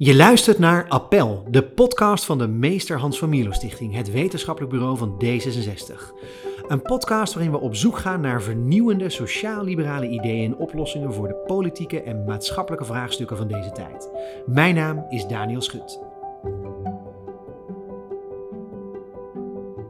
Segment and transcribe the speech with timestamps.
[0.00, 4.72] Je luistert naar Appel, de podcast van de Meester Hans van Mierlo Stichting, het wetenschappelijk
[4.72, 6.12] bureau van D66.
[6.68, 11.42] Een podcast waarin we op zoek gaan naar vernieuwende sociaal-liberale ideeën en oplossingen voor de
[11.46, 14.10] politieke en maatschappelijke vraagstukken van deze tijd.
[14.46, 16.07] Mijn naam is Daniel Schut.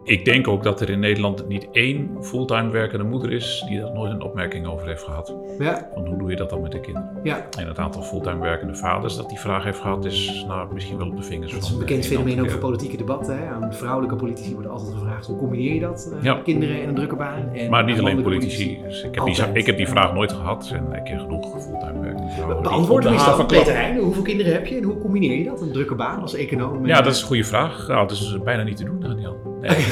[0.09, 3.93] Ik denk ook dat er in Nederland niet één fulltime werkende moeder is die daar
[3.93, 5.35] nooit een opmerking over heeft gehad.
[5.59, 5.89] Ja.
[5.95, 7.11] Van hoe doe je dat dan met de kinderen?
[7.23, 7.47] Ja.
[7.59, 11.07] En het aantal fulltime werkende vaders dat die vraag heeft gehad, is nou, misschien wel
[11.07, 13.39] op de vingers Dat is een bekend fenomeen ook hand voor te politieke debatten.
[13.39, 13.47] Hè?
[13.49, 16.17] Aan vrouwelijke politici wordt altijd gevraagd hoe combineer je dat?
[16.21, 16.41] Ja.
[16.45, 17.51] Kinderen en een drukke baan.
[17.55, 17.71] En.
[17.71, 18.79] Maar niet alleen politici.
[18.83, 22.01] Dus ik, heb die, ik heb die vraag nooit gehad en ik ken genoeg fulltime
[22.01, 22.63] werkende vrouwen.
[22.63, 23.47] Beantwoord de eens dan.
[23.47, 23.99] Peter Heijn.
[23.99, 25.61] Hoeveel kinderen heb je en hoe combineer je dat?
[25.61, 26.87] Een drukke baan als econoom?
[26.87, 27.89] Ja, dat is een goede vraag.
[27.89, 29.58] Nou, het is bijna niet te doen, Daniel.
[29.61, 29.85] Nee.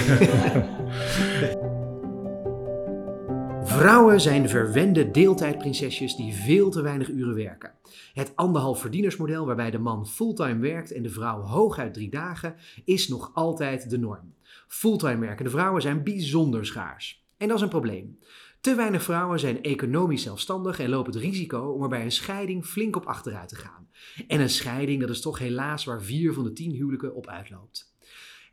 [3.76, 7.72] Vrouwen zijn verwende deeltijdprinsesjes die veel te weinig uren werken.
[8.12, 13.08] Het anderhalf verdienersmodel waarbij de man fulltime werkt en de vrouw hooguit drie dagen is
[13.08, 14.34] nog altijd de norm.
[14.68, 17.24] Fulltime werkende vrouwen zijn bijzonder schaars.
[17.36, 18.18] En dat is een probleem.
[18.60, 22.64] Te weinig vrouwen zijn economisch zelfstandig en lopen het risico om er bij een scheiding
[22.64, 23.88] flink op achteruit te gaan.
[24.28, 27.85] En een scheiding dat is toch helaas waar vier van de tien huwelijken op uitloopt.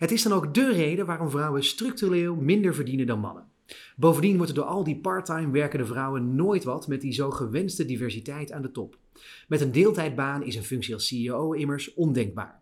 [0.03, 3.47] Het is dan ook de reden waarom vrouwen structureel minder verdienen dan mannen.
[3.95, 7.85] Bovendien wordt er door al die parttime werkende vrouwen nooit wat met die zo gewenste
[7.85, 8.97] diversiteit aan de top.
[9.47, 12.61] Met een deeltijdbaan is een functie als CEO immers ondenkbaar.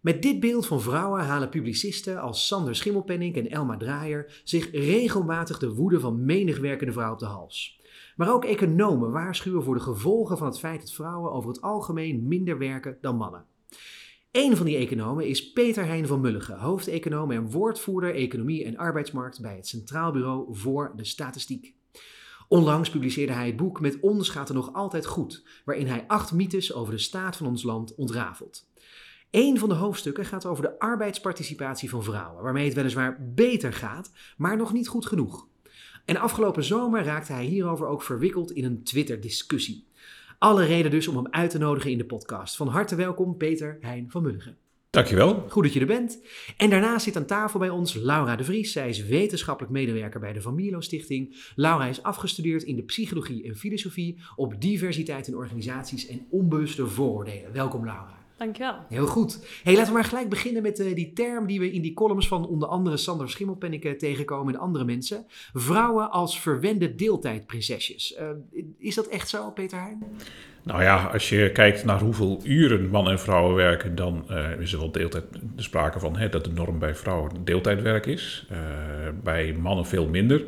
[0.00, 5.58] Met dit beeld van vrouwen halen publicisten als Sander Schimmelpenninck en Elma Draaier zich regelmatig
[5.58, 7.80] de woede van menig werkende vrouw op de hals.
[8.16, 12.28] Maar ook economen waarschuwen voor de gevolgen van het feit dat vrouwen over het algemeen
[12.28, 13.44] minder werken dan mannen.
[14.36, 19.40] Een van die economen is Peter Heijn van Mulligen, hoofdeconoom en woordvoerder Economie en Arbeidsmarkt
[19.40, 21.74] bij het Centraal Bureau voor de Statistiek.
[22.48, 26.32] Onlangs publiceerde hij het boek Met ons gaat het nog altijd goed, waarin hij acht
[26.32, 28.68] mythes over de staat van ons land ontrafelt.
[29.30, 34.12] Een van de hoofdstukken gaat over de arbeidsparticipatie van vrouwen, waarmee het weliswaar beter gaat,
[34.36, 35.46] maar nog niet goed genoeg.
[36.04, 39.86] En afgelopen zomer raakte hij hierover ook verwikkeld in een Twitter-discussie.
[40.38, 42.56] Alle reden dus om hem uit te nodigen in de podcast.
[42.56, 44.56] Van harte welkom, Peter Heijn van Mulligen.
[44.90, 45.44] Dankjewel.
[45.48, 46.20] Goed dat je er bent.
[46.56, 48.72] En daarnaast zit aan tafel bij ons Laura de Vries.
[48.72, 51.50] Zij is wetenschappelijk medewerker bij de Van Mierlo Stichting.
[51.54, 57.52] Laura is afgestudeerd in de psychologie en filosofie op diversiteit in organisaties en onbewuste vooroordelen.
[57.52, 58.15] Welkom Laura.
[58.36, 58.74] Dankjewel.
[58.88, 59.46] Heel goed.
[59.62, 62.28] Hey, laten we maar gelijk beginnen met eh, die term die we in die columns
[62.28, 65.26] van onder andere Sander Schimmelpenninck eh, tegenkomen en andere mensen.
[65.52, 68.14] Vrouwen als verwende deeltijdprinsesjes.
[68.14, 68.28] Eh,
[68.78, 70.04] is dat echt zo, Peter Heijn?
[70.66, 74.72] Nou ja, als je kijkt naar hoeveel uren mannen en vrouwen werken, dan eh, is
[74.72, 75.24] er wel deeltijd
[75.54, 78.46] de sprake van hè, dat de norm bij vrouwen deeltijdwerk is.
[78.50, 78.58] Eh,
[79.22, 80.44] bij mannen veel minder.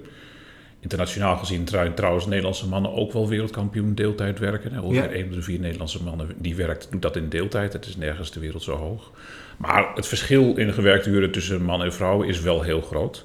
[0.81, 4.81] Internationaal gezien trouw- trouwens Nederlandse mannen ook wel wereldkampioen deeltijd werken.
[4.81, 5.17] Ongeveer Ja.
[5.17, 7.73] 1 op de vier Nederlandse mannen die werkt, doet dat in deeltijd.
[7.73, 9.11] Het is nergens ter wereld zo hoog.
[9.57, 13.25] Maar het verschil in de gewerkte uren tussen mannen en vrouwen is wel heel groot.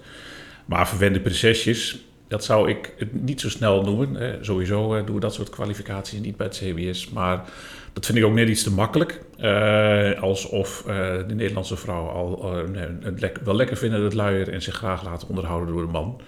[0.65, 1.97] Maar verwende prinsesjes,
[2.27, 4.37] dat zou ik het niet zo snel noemen.
[4.45, 7.09] Sowieso doen we dat soort kwalificaties niet bij het CBS.
[7.09, 7.43] Maar
[7.93, 9.21] dat vind ik ook net iets te makkelijk.
[9.37, 10.95] Eh, alsof eh,
[11.27, 12.55] de Nederlandse vrouwen al
[13.19, 16.21] eh, wel lekker vinden, het luier, en zich graag laten onderhouden door de man.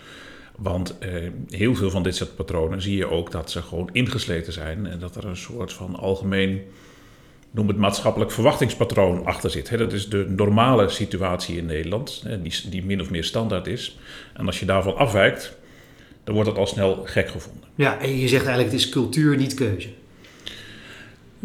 [0.58, 1.12] Want eh,
[1.50, 4.86] heel veel van dit soort patronen zie je ook dat ze gewoon ingesleten zijn.
[4.86, 6.62] En dat er een soort van algemeen,
[7.52, 9.78] noem het maatschappelijk verwachtingspatroon achter zit.
[9.78, 13.98] Dat is de normale situatie in Nederland, die, die min of meer standaard is.
[14.34, 15.58] En als je daarvan afwijkt,
[16.24, 17.70] dan wordt dat al snel gek gevonden.
[17.76, 19.90] Ja, en je zegt eigenlijk het is cultuur, niet keuze.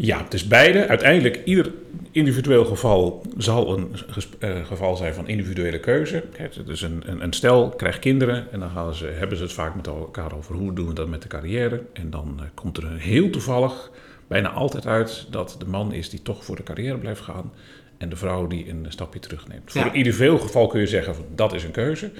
[0.02, 0.86] Ja, het is beide.
[0.86, 1.72] Uiteindelijk, ieder
[2.10, 3.94] individueel geval zal een
[4.38, 6.24] eh, geval zijn van individuele keuze.
[6.64, 9.74] Dus een, een, een stel krijgt kinderen en dan gaan ze, hebben ze het vaak
[9.74, 11.82] met elkaar over hoe doen we dat met de carrière.
[11.92, 13.90] En dan eh, komt er een heel toevallig
[14.26, 17.52] bijna altijd uit dat de man is die toch voor de carrière blijft gaan
[17.98, 19.72] en de vrouw die een stapje terugneemt.
[19.72, 19.82] Ja.
[19.82, 22.10] Voor ieder veel geval kun je zeggen van dat is een keuze.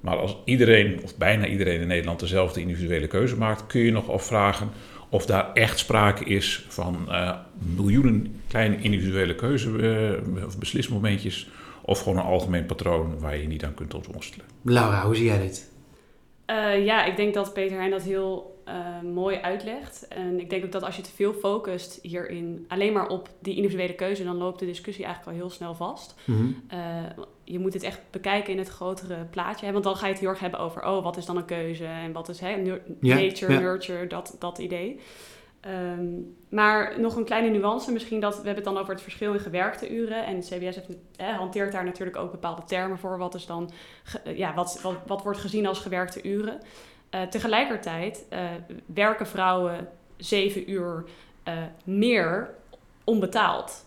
[0.00, 4.10] Maar als iedereen, of bijna iedereen in Nederland dezelfde individuele keuze maakt, kun je nog
[4.10, 4.68] afvragen
[5.10, 7.36] of daar echt sprake is van eh,
[7.76, 11.48] miljoenen kleine individuele keuze- eh, of beslismomentjes.
[11.82, 14.46] Of gewoon een algemeen patroon waar je niet aan kunt ontworstelen.
[14.62, 15.70] Laura, hoe zie jij dit?
[16.44, 20.08] Eh, ja, ik denk dat Peter Heijn dat heel eh, mooi uitlegt.
[20.08, 23.56] En ik denk ook dat als je te veel focust hierin alleen maar op die
[23.56, 26.14] individuele keuze, dan loopt de discussie eigenlijk al heel snel vast.
[26.24, 26.46] Mhm.
[26.68, 26.78] Eh,
[27.52, 29.66] je moet het echt bekijken in het grotere plaatje.
[29.66, 29.72] Hè?
[29.72, 31.84] Want dan ga je het heel erg hebben over, oh, wat is dan een keuze?
[31.84, 32.56] En wat is hè,
[33.16, 35.00] nature, nurture, dat, dat idee.
[35.60, 36.04] Ehm,
[36.48, 39.40] maar nog een kleine nuance misschien, dat we hebben het dan over het verschil in
[39.40, 40.26] gewerkte uren.
[40.26, 43.18] En CBS heeft, eh, hanteert daar natuurlijk ook bepaalde termen voor.
[43.18, 43.70] Wat, is dan,
[44.04, 46.58] ge- eh, ja, wat, wat, wat wordt gezien als gewerkte uren?
[47.10, 48.40] Eh, tegelijkertijd eh,
[48.86, 51.04] werken vrouwen zeven uur
[51.84, 52.50] meer
[53.04, 53.84] onbetaald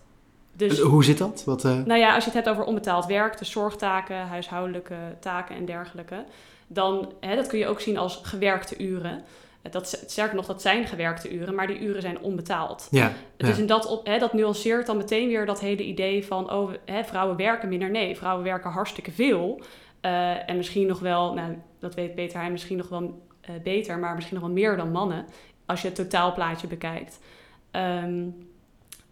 [0.56, 1.42] Dus, Hoe zit dat?
[1.46, 5.56] Wat, eh, nou ja, als je het hebt over onbetaald werk, de zorgtaken, huishoudelijke taken
[5.56, 6.24] en dergelijke,
[6.66, 9.22] dan hè, dat kun je ook zien als gewerkte uren.
[9.70, 12.88] Dat, sterker nog, dat zijn gewerkte uren, maar die uren zijn onbetaald.
[12.90, 16.52] ja, Dus in dat, op, hè, dat nuanceert dan meteen weer dat hele idee van,
[16.52, 17.90] oh, hè, vrouwen werken minder.
[17.90, 19.60] Nee, vrouwen werken hartstikke veel.
[20.00, 23.98] Eh, en misschien nog wel, nou, dat weet Peter Heijn misschien nog wel eh, beter,
[23.98, 25.26] maar misschien nog wel meer dan mannen,
[25.66, 27.18] als je het totaalplaatje bekijkt.
[27.70, 28.22] Ehm,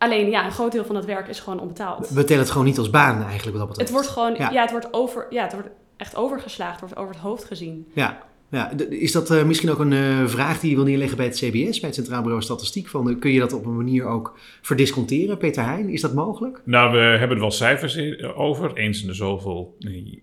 [0.02, 2.08] alleen, ja, een groot deel van het werk is gewoon onbetaald.
[2.08, 3.88] We tellen het gewoon niet als baan eigenlijk wat dat betreft.
[3.88, 4.50] Het wordt gewoon, Ja.
[4.50, 7.86] ja, het wordt over, ja, het wordt echt overgeslagen, het wordt over het hoofd gezien.
[7.94, 8.22] Ja,
[8.52, 8.70] ja.
[8.88, 11.80] Is dat eh, misschien ook een eh, vraag die je wil neerleggen bij het CBS,
[11.80, 12.88] bij het Centraal Bureau Statistiek?
[12.88, 15.88] Van, eh, kun je dat op een manier ook verdisconteren, Peter Heijn?
[15.88, 16.62] Is dat mogelijk?
[16.64, 18.76] Nou, we hebben er wel cijfers over.
[18.76, 19.76] Eens in de zoveel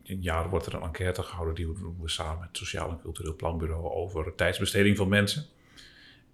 [0.04, 1.56] jaar wordt er een enquête gehouden.
[1.56, 5.46] Die doen we samen met het Sociaal en Cultureel Planbureau over tijdsbesteding van mensen.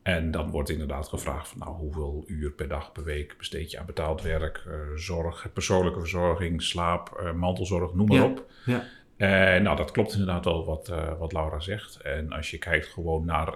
[0.06, 3.80] En dan wordt inderdaad gevraagd van nou, hoeveel uur per dag per week besteed je
[3.80, 8.46] aan betaald werk, eh, zorg, persoonlijke verzorging, slaap, eh, mantelzorg, noem maar Ja, op.
[8.66, 8.84] ja.
[9.18, 11.98] Eh, nou, dat klopt inderdaad wel wat, wat Laura zegt.
[12.02, 13.54] En als je kijkt gewoon naar,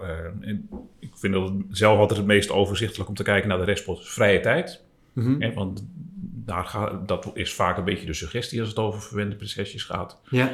[1.00, 4.40] ik vind het zelf altijd het meest overzichtelijk om te kijken naar de restpost vrije
[4.40, 4.84] tijd.
[5.14, 5.54] Mhm.
[5.54, 5.86] Want
[6.46, 10.22] daar ga, dat is vaak een beetje de suggestie als het over verwende prinsesjes gaat.
[10.30, 10.52] Ja.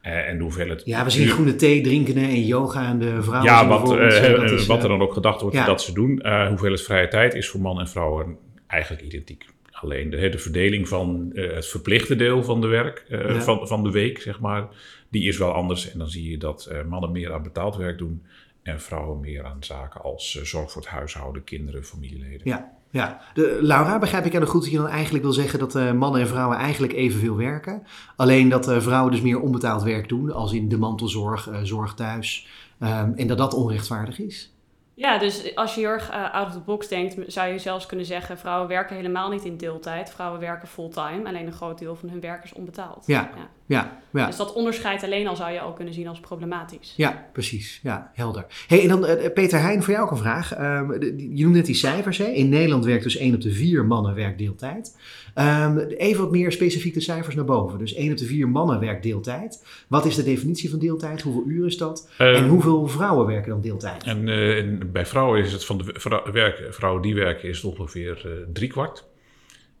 [0.00, 0.82] Eh, en de hoeveelheid...
[0.84, 3.50] ja, we zien groene thee drinken en yoga en de vrouwen.
[3.50, 5.64] Ja, wat, eh, eh, is, wat er dan ook gedacht wordt ja.
[5.64, 6.20] dat ze doen.
[6.20, 8.36] Eh hoeveelheid vrije tijd is voor man en vrouwen
[8.66, 9.46] eigenlijk identiek.
[9.70, 13.40] Alleen de, de verdeling van het verplichte deel van de werk, Ja.
[13.40, 14.68] van, van de week, zeg maar,
[15.08, 15.92] die is wel anders.
[15.92, 18.22] En dan zie je dat mannen meer aan betaald werk doen
[18.62, 22.40] en vrouwen meer aan zaken als zorg voor het huishouden, kinderen, familieleden.
[22.44, 23.20] Ja, ja.
[23.34, 26.20] De, Laura, begrijp ik aan goed dat je dan eigenlijk wil zeggen dat eh, mannen
[26.20, 27.82] en vrouwen eigenlijk evenveel werken.
[28.16, 31.94] Alleen dat eh, vrouwen dus meer onbetaald werk doen, als in de mantelzorg, eh, zorg
[31.94, 32.46] thuis.
[32.78, 34.52] ehm, en dat dat onrechtvaardig is.
[34.98, 37.86] Ja, dus als je heel erg eh, out of the box denkt, zou je zelfs
[37.86, 40.10] kunnen zeggen: vrouwen werken helemaal niet in deeltijd.
[40.10, 41.24] Vrouwen werken fulltime.
[41.24, 43.06] Alleen een groot deel van hun werk is onbetaald.
[43.06, 43.30] Ja.
[43.68, 44.26] Ja, ja.
[44.26, 46.94] Dus dat onderscheid alleen al zou je al kunnen zien als problematisch.
[46.96, 47.80] Ja, precies.
[47.82, 48.46] Ja, helder.
[48.66, 50.54] Hey, en dan eh, Peter Heijn, voor jou ook een vraag.
[50.54, 52.18] Ehm, je noemde net die cijfers.
[52.18, 52.24] Hè?
[52.24, 54.96] In Nederland werkt dus 1 op de 4 mannen werkt deeltijd.
[55.34, 57.78] Ehm, even wat meer specifiek de cijfers naar boven.
[57.78, 59.64] Dus 1 op de 4 mannen werkt deeltijd.
[59.88, 61.22] Wat is de definitie van deeltijd?
[61.22, 62.08] Hoeveel uur is dat?
[62.18, 64.02] Eh, en hoeveel vrouwen werken dan deeltijd?
[64.04, 68.52] En, eh, bij vrouwen is het van de vrouwen die werken is het ongeveer eh
[68.52, 69.06] drie kwart.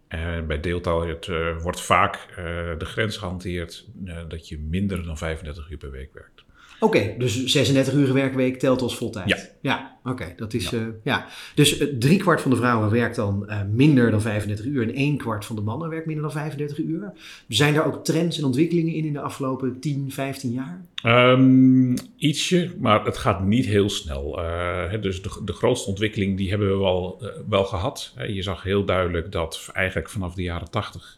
[0.08, 2.36] En bij deeltijd eh, wordt vaak eh,
[2.78, 6.44] de grens gehanteerd eh, dat je minder dan 35 uur per week werkt.
[6.80, 9.28] Oké, dus 36 uur werkweek telt als voltijd.
[9.28, 9.36] Ja.
[9.60, 10.32] Ja, oké.
[10.36, 10.90] dat is, ja.
[11.02, 11.26] ja.
[11.54, 14.94] Dus eh, drie kwart van de vrouwen werkt dan eh, minder dan 35 uur en
[14.94, 17.12] één kwart van de mannen werkt minder dan 35 uur.
[17.48, 20.84] Zijn daar ook trends en ontwikkelingen in in de afgelopen 10, 15 jaar?
[21.02, 24.42] Ehm, ietsje, maar het gaat niet heel snel.
[24.42, 28.12] Eh, hè, dus de, de grootste ontwikkeling die hebben we wel, eh, wel gehad.
[28.14, 31.17] Hè, je zag heel duidelijk dat eigenlijk vanaf de jaren 80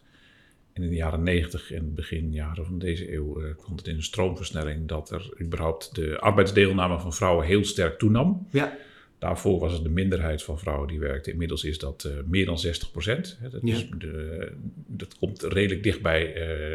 [0.83, 4.87] in de jaren 90 en beginjaren van deze eeuw eh, kwam het in een stroomversnelling
[4.87, 8.47] dat er überhaupt de arbeidsdeelname van vrouwen heel sterk toenam.
[8.51, 8.77] Ja.
[9.19, 11.31] Daarvoor was het de minderheid van vrouwen die werkte.
[11.31, 13.39] Inmiddels is dat eh, meer dan 60 procent.
[13.51, 13.73] Dat, Ja.
[13.73, 14.51] is de,
[14.87, 16.33] dat komt redelijk dicht bij eh,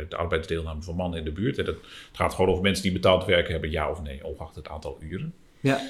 [0.08, 1.58] de arbeidsdeelname van mannen in de buurt.
[1.58, 1.74] En dat,
[2.08, 4.98] het gaat gewoon over mensen die betaald werk hebben, ja of nee, ongeacht het aantal
[5.00, 5.34] uren.
[5.60, 5.80] Ja.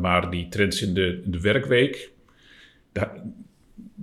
[0.00, 2.10] Maar die trends in de, de werkweek,
[2.92, 3.08] dat,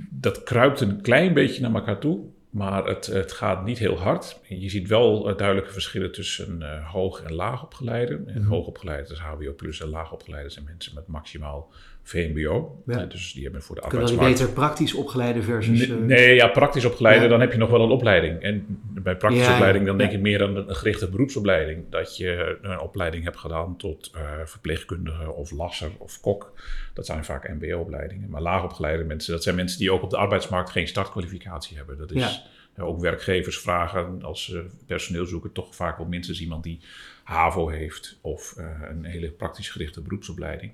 [0.10, 2.20] dat kruipt een klein beetje naar elkaar toe.
[2.56, 4.40] Maar het, het gaat niet heel hard.
[4.48, 8.28] Je ziet wel eh, duidelijke verschillen tussen uh, hoog- en laagopgeleiden.
[8.28, 8.50] En Mhm.
[8.50, 11.72] hoogopgeleiden is HBO plus en laagopgeleiden zijn mensen met maximaal
[12.08, 12.82] VMBO.
[12.86, 13.02] Ja.
[13.02, 14.40] Eh, dus die hebben voor de Kunnen die arbeidsmarkt...
[14.40, 15.88] beter praktisch opgeleide versus...
[15.88, 17.30] Nee, eh, nee, ja, praktisch opgeleide, Ja.
[17.30, 18.42] dan heb je nog wel een opleiding.
[18.42, 21.84] En bij praktische Ja, opleiding, dan denk je meer aan een gerichte beroepsopleiding.
[21.90, 26.54] Dat je een opleiding hebt gedaan tot eh, verpleegkundige of lasser of kok.
[26.94, 28.30] Dat zijn vaak mbo-opleidingen.
[28.30, 31.98] Maar laagopgeleide mensen, dat zijn mensen die ook op de arbeidsmarkt geen startkwalificatie hebben.
[31.98, 32.46] Dat is
[32.78, 36.80] ook werkgevers vragen als ze personeel zoeken toch vaak wel minstens iemand die
[37.24, 38.56] HAVO heeft of
[38.90, 40.72] een hele praktisch gerichte beroepsopleiding.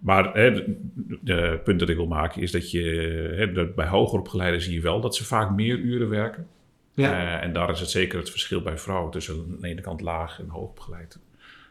[0.00, 0.76] Maar hè, de,
[1.20, 2.82] de punt dat ik wil maken is dat je
[3.36, 6.46] hè, bij hoger opgeleiden zie je wel dat ze vaak meer uren werken.
[6.94, 7.38] ja.
[7.38, 10.00] Eh, en daar is het zeker het verschil bij vrouwen tussen aan de ene kant
[10.00, 11.18] laag en hoogopgeleid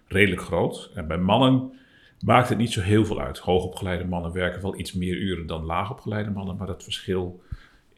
[0.09, 0.91] redelijk groot.
[0.93, 1.71] En bij mannen
[2.19, 3.37] maakt het niet zo heel veel uit.
[3.37, 7.41] Hoogopgeleide mannen werken wel iets meer uren dan laagopgeleide mannen, maar dat verschil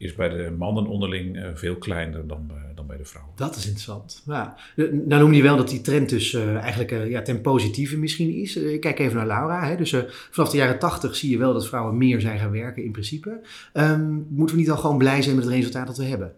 [0.02, 3.34] is bij de mannen onderling eh, veel kleiner dan, eh, dan bij de vrouwen.
[3.36, 4.24] Dat is interessant.
[4.26, 4.56] Ja.
[4.92, 8.34] Nou noem je wel dat die trend dus eh, eigenlijk eh, ja, ten positieve misschien
[8.34, 8.56] is.
[8.56, 9.68] Ik kijk even naar Laura.
[9.68, 9.76] Hè.
[9.76, 12.84] Dus eh, vanaf de jaren tachtig zie je wel dat vrouwen meer zijn gaan werken
[12.84, 13.40] in principe.
[13.74, 16.34] Ehm, moeten we niet al gewoon blij zijn met het resultaat dat we hebben?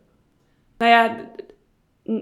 [0.77, 1.32] Nou ja,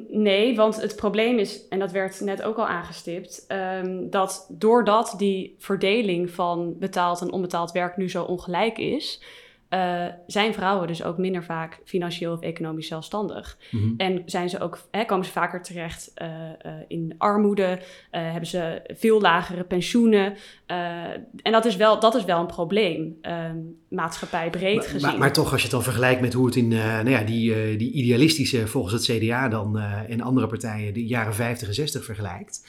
[0.10, 5.14] nee, want het probleem is, en dat werd net ook al aangestipt, ehm, dat doordat
[5.18, 9.22] die verdeling van betaald en onbetaald werk nu zo ongelijk is,
[9.72, 13.58] eh, zijn vrouwen dus ook minder vaak financieel of economisch zelfstandig.
[13.70, 13.94] Mhm.
[13.98, 18.82] En zijn ze ook, hè, komen ze vaker terecht eh, eh, in armoede, hebben ze
[18.88, 20.36] veel lagere pensioenen.
[20.72, 23.58] Eh, en dat is wel, dat is wel een probleem, ehm,
[23.90, 25.02] maatschappij breed Maar, gezien.
[25.02, 27.24] maar, maar toch, als je het dan vergelijkt met hoe het in eh, nou ja,
[27.24, 31.74] die, eh, die idealistische, volgens het CDA dan en andere partijen, de jaren 50 en
[31.74, 32.68] 60 vergelijkt.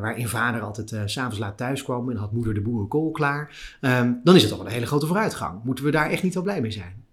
[0.00, 3.76] waarin vader altijd s s'avonds laat thuis kwam en had moeder de boerenkool klaar.
[3.80, 5.64] ehm, dan is het toch wel een hele grote vooruitgang.
[5.64, 7.07] Moeten we daar echt niet wel blij mee zijn?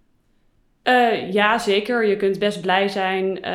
[0.85, 2.05] Eh, ja, zeker.
[2.07, 3.53] Je kunt best blij zijn eh,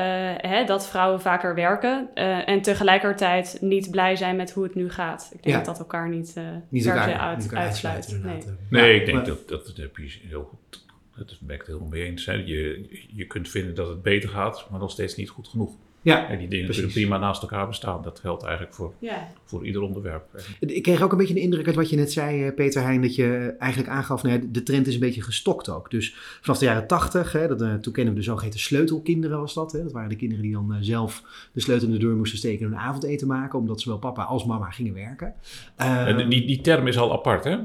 [0.51, 2.09] hè, dat vrouwen vaker werken.
[2.15, 5.31] eh, en tegelijkertijd niet blij zijn met hoe het nu gaat.
[5.33, 5.57] Ik denk Ja.
[5.57, 7.95] dat dat elkaar niet, eh Niet per elkaar, se uit, niet elkaar uitsluit.
[7.97, 8.83] uitsluiten, Nee.
[8.83, 10.85] Nee, Ja, ik denk maar- dat, dat heb je heel goed.
[11.17, 12.27] Dat ben ik het helemaal mee eens.
[12.27, 12.33] Hè.
[12.33, 15.73] Je, je kunt vinden dat het beter gaat, maar nog steeds niet goed genoeg.
[16.03, 16.83] Ja, En die dingen precies.
[16.83, 18.03] kunnen prima naast elkaar bestaan.
[18.03, 19.29] Dat geldt eigenlijk voor, Ja.
[19.45, 20.25] voor ieder onderwerp.
[20.61, 23.03] Ik kreeg ook een beetje de indruk uit wat je net zei, eh, Peter Heijn,
[23.03, 25.91] dat je eigenlijk aangaf, nou ja, de trend is een beetje gestokt ook.
[25.91, 29.55] Dus vanaf de jaren tachtig, hè, dat, eh, toen kennen we de zogeheten sleutelkinderen was
[29.55, 29.73] dat.
[29.73, 29.83] Hè.
[29.83, 32.65] Dat waren de kinderen die dan eh, zelf de sleutel in de deur moesten steken
[32.67, 35.35] en hun avondeten maken, omdat zowel papa als mama gingen werken.
[35.77, 37.57] Eh, En die, die term is al apart, hè?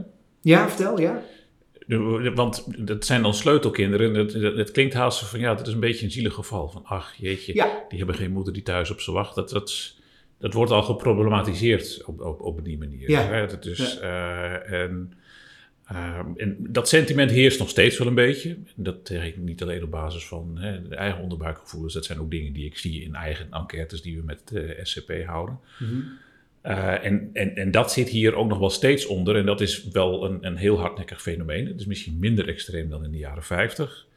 [0.42, 1.22] ja, vertel, ja.
[2.36, 4.16] Want dat zijn dan sleutelkinderen.
[4.16, 6.70] En het, klinkt haast van, ja, dat is een beetje een zielig geval.
[6.70, 7.84] Van, ach, jeetje, Ja.
[7.90, 9.36] die hebben geen moeder die thuis op ze wacht.
[9.36, 9.96] Dat, dat,
[10.38, 13.10] dat wordt al geproblematiseerd op, op, op die manier.
[13.10, 13.22] Ja.
[13.22, 13.48] Hè?
[13.48, 15.14] Dat is, eh, en,
[15.86, 18.58] ehm, en dat sentiment heerst nog steeds wel een beetje.
[18.76, 21.94] Dat zeg ik niet alleen op basis van hè, de eigen onderbuikgevoelens.
[21.94, 25.14] Dat zijn ook dingen die ik zie in eigen enquêtes die we met de SCP
[25.26, 25.60] houden.
[25.80, 26.02] Mhm.
[26.68, 29.36] Uh, en, en, en dat zit hier ook nog wel steeds onder.
[29.36, 31.68] En dat is wel een, een heel hardnekkig fenomeen.
[31.68, 34.08] Het is misschien minder extreem dan in de jaren 50.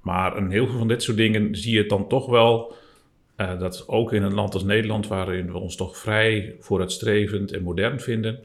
[0.00, 2.74] Maar een heel veel van dit soort dingen zie je dan toch wel.
[3.36, 7.62] Uh, dat ook in een land als Nederland, waarin we ons toch vrij vooruitstrevend en
[7.62, 8.40] modern vinden.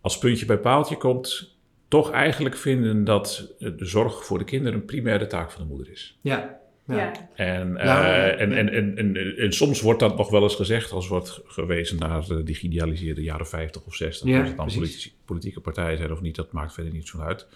[0.00, 1.56] Als puntje bij paaltje komt,
[1.88, 5.92] toch eigenlijk vinden dat de zorg voor de kinderen een primaire taak van de moeder
[5.92, 6.18] is.
[6.20, 6.60] Ja.
[6.86, 6.96] Ja.
[6.96, 7.12] Ja.
[7.34, 11.40] En, Nou, en, en, en, en, soms wordt dat nog wel eens gezegd als wordt
[11.46, 14.28] gewezen naar de, die geïdealiseerde jaren 50 of 60.
[14.28, 17.20] Ja, of het dan politici, politieke partijen zijn of niet, dat maakt verder niet zo
[17.20, 17.46] uit.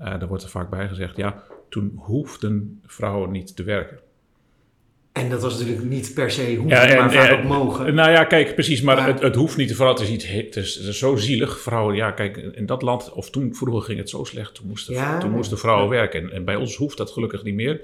[0.00, 3.98] Uh, daar wordt er vaak bij gezegd, ja, toen hoefden vrouwen niet te werken.
[5.12, 7.94] En dat was natuurlijk niet per se hoe, ja, en, maar vaak en, ook mogen.
[7.94, 9.74] Nou ja, kijk, precies, maar, Maar- het, het hoeft niet.
[9.74, 11.60] Vooral, het is, iets, het, is, het is zo zielig.
[11.60, 14.94] Vrouwen, ja, kijk, in dat land, of toen vroeger ging het zo slecht, toen moesten,
[14.94, 15.18] Ja.
[15.18, 16.22] toen moesten vrouwen werken.
[16.22, 17.80] En, en bij ons hoeft dat gelukkig niet meer.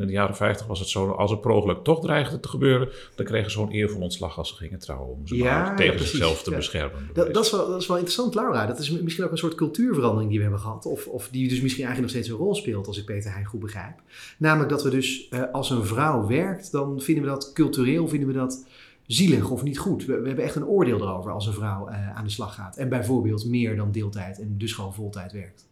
[0.00, 2.88] In de jaren 50 was het zo, als het per ongeluk toch dreigde te gebeuren,
[3.14, 5.94] dan kregen ze zo'n eervol ontslag als ze gingen trouwen, om ze Ja, maar tegen
[5.94, 6.56] precies, zichzelf te ja.
[6.56, 7.10] beschermen.
[7.12, 8.66] Dat, dat, is wel, dat is wel interessant, Laura.
[8.66, 10.86] Dat is misschien ook een soort cultuurverandering die we hebben gehad.
[10.86, 13.44] Of, of die dus misschien eigenlijk nog steeds een rol speelt, als ik Peter Heijn
[13.44, 14.00] goed begrijp.
[14.38, 18.28] Namelijk dat we dus, eh, als een vrouw werkt, dan vinden we dat cultureel, vinden
[18.28, 18.66] we dat
[19.06, 20.04] zielig of niet goed.
[20.04, 22.76] We, we hebben echt een oordeel erover als een vrouw eh, aan de slag gaat.
[22.76, 25.67] En bijvoorbeeld meer dan deeltijd en dus gewoon voltijd werkt.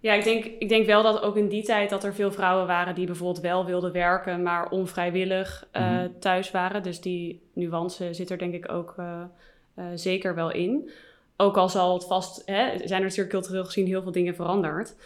[0.00, 2.66] Ja, ik denk, ik denk wel dat ook in die tijd dat er veel vrouwen
[2.66, 6.08] waren die bijvoorbeeld wel wilden werken, maar onvrijwillig eh, Mhm.
[6.18, 6.82] thuis waren.
[6.82, 9.22] Dus die nuance zit er denk ik ook eh,
[9.74, 10.90] eh, zeker wel in.
[11.36, 14.96] Ook al zal het vast, hè, zijn er natuurlijk cultureel gezien heel veel dingen veranderd.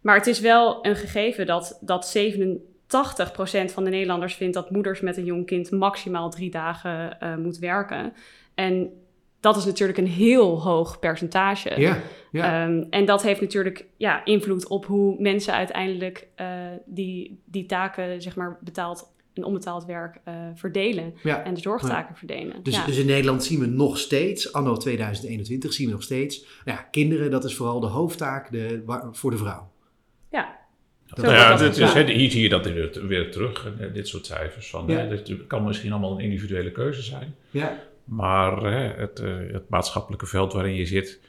[0.00, 5.00] Maar het is wel een gegeven dat, dat 87% van de Nederlanders vindt dat moeders
[5.00, 8.12] met een jong kind maximaal drie dagen moet werken.
[8.54, 8.92] En
[9.40, 11.80] dat is natuurlijk een heel hoog percentage.
[11.80, 12.64] Ja, ja.
[12.64, 16.46] Ehm, en dat heeft natuurlijk ja, invloed op hoe mensen uiteindelijk eh,
[16.86, 21.14] die, die taken, zeg maar, betaald en onbetaald werk eh, verdelen.
[21.22, 21.44] ja.
[21.44, 22.62] En de zorgtaken verdelen.
[22.62, 22.86] Dus, ja.
[22.86, 27.30] dus in Nederland zien we nog steeds, anno 2021, zien we nog steeds, ja, kinderen,
[27.30, 28.82] dat is vooral de hoofdtaak de,
[29.12, 29.70] voor de vrouw.
[30.30, 30.58] ja.
[31.14, 32.06] Nou ja, dit is, gedaan.
[32.06, 34.70] hè, hier zie je dat weer, weer terug, dit soort cijfers.
[34.70, 34.96] Van, Ja.
[34.96, 37.34] hè, het kan misschien allemaal een individuele keuze zijn.
[37.50, 37.78] Ja,
[38.10, 41.20] Maar hè, het, eh, het maatschappelijke veld waarin je zit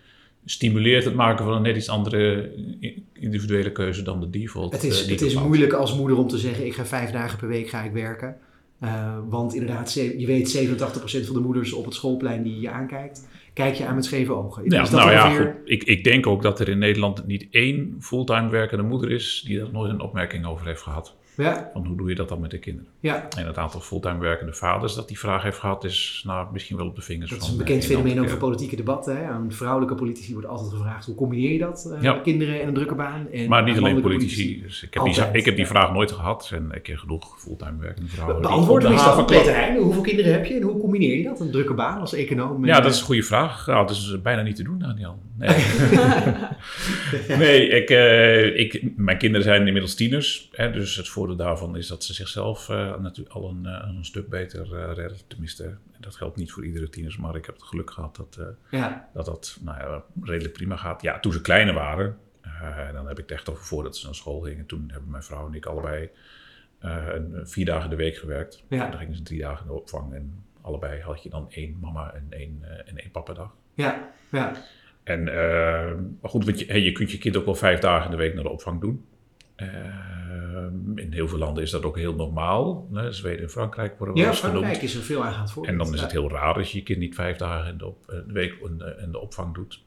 [0.45, 4.71] stimuleert het maken van een net iets andere i- individuele keuze dan de default.
[4.73, 7.11] Het eh, is, die het is moeilijk als moeder om te zeggen, ik ga vijf
[7.11, 8.37] dagen per week ga ik werken.
[8.79, 13.27] Eh, want inderdaad, je weet 87% van de moeders op het schoolplein die je aankijkt,
[13.53, 14.63] kijk je aan met scheve ogen.
[14.69, 15.47] Ja, nou ja, goed.
[15.65, 19.57] Ik, ik denk ook dat er in Nederland niet één fulltime werkende moeder is die
[19.57, 21.15] daar nooit een opmerking over heeft gehad.
[21.41, 22.89] Ja, Van hoe doe je dat dan met de kinderen?
[22.99, 26.77] ja, En het aantal fulltime werkende vaders dat die vraag heeft gehad, is nou, misschien
[26.77, 29.17] wel op de vingers dat van is een eh, bekend fenomeen over politieke debatten.
[29.17, 29.23] Hè.
[29.23, 31.91] Aan vrouwelijke politici wordt altijd gevraagd, hoe combineer je dat?
[31.95, 32.13] eh, Ja.
[32.23, 33.27] Kinderen en een drukke baan.
[33.31, 34.61] En Maar niet alleen politici.
[34.61, 36.49] Dus ik heb die, ik heb die vraag nooit gehad.
[36.53, 38.41] En ik ken genoeg fulltime werkende vrouwen.
[38.41, 39.77] Beantwoord havenklap- Peter Heijn.
[39.77, 41.39] Hoeveel kinderen heb je en hoe combineer je dat?
[41.39, 42.65] Een drukke baan als econoom?
[42.65, 43.67] Ja, dat is een goede vraag.
[43.67, 45.19] Nou, dat is bijna niet te doen, Daniel.
[45.37, 45.49] Nee,
[47.37, 50.49] nee ik, eh, ik, mijn kinderen zijn inmiddels tieners.
[50.51, 54.05] Hè, dus het voordeel daarvan is dat ze zichzelf eh, natuurlijk al een, eh, een
[54.05, 55.17] stuk beter eh, redden.
[55.27, 57.17] Tenminste, dat geldt niet voor iedere tieners.
[57.17, 61.01] Maar ik heb het geluk gehad dat Ja, dat, dat nou ja, redelijk prima gaat.
[61.01, 62.17] Ja, toen ze kleiner waren,
[62.61, 64.65] en dan heb ik het echt over voordat ze naar school gingen.
[64.65, 66.09] Toen hebben mijn vrouw en ik allebei
[66.79, 68.63] een, vier dagen de week gewerkt.
[68.67, 68.89] Ja.
[68.89, 70.13] Dan gingen ze drie dagen in de opvang.
[70.13, 73.55] En allebei had je dan één mama en één, en één papa dag.
[73.73, 74.51] Ja, ja.
[75.03, 75.23] En,
[76.21, 78.17] maar goed, want je, hey, je kunt je kind ook wel vijf dagen in de
[78.17, 79.05] week naar de opvang doen.
[79.61, 82.87] Eh, in heel veel landen is dat ook heel normaal.
[82.93, 83.11] Hè?
[83.11, 84.57] Zweden en Frankrijk worden wel Ja, eens genoemd.
[84.59, 85.65] Frankrijk is er veel aan het.
[85.67, 87.85] En dan is het heel raar als je je kind niet vijf dagen in de,
[87.85, 89.83] op, de week in de, in de opvang doet.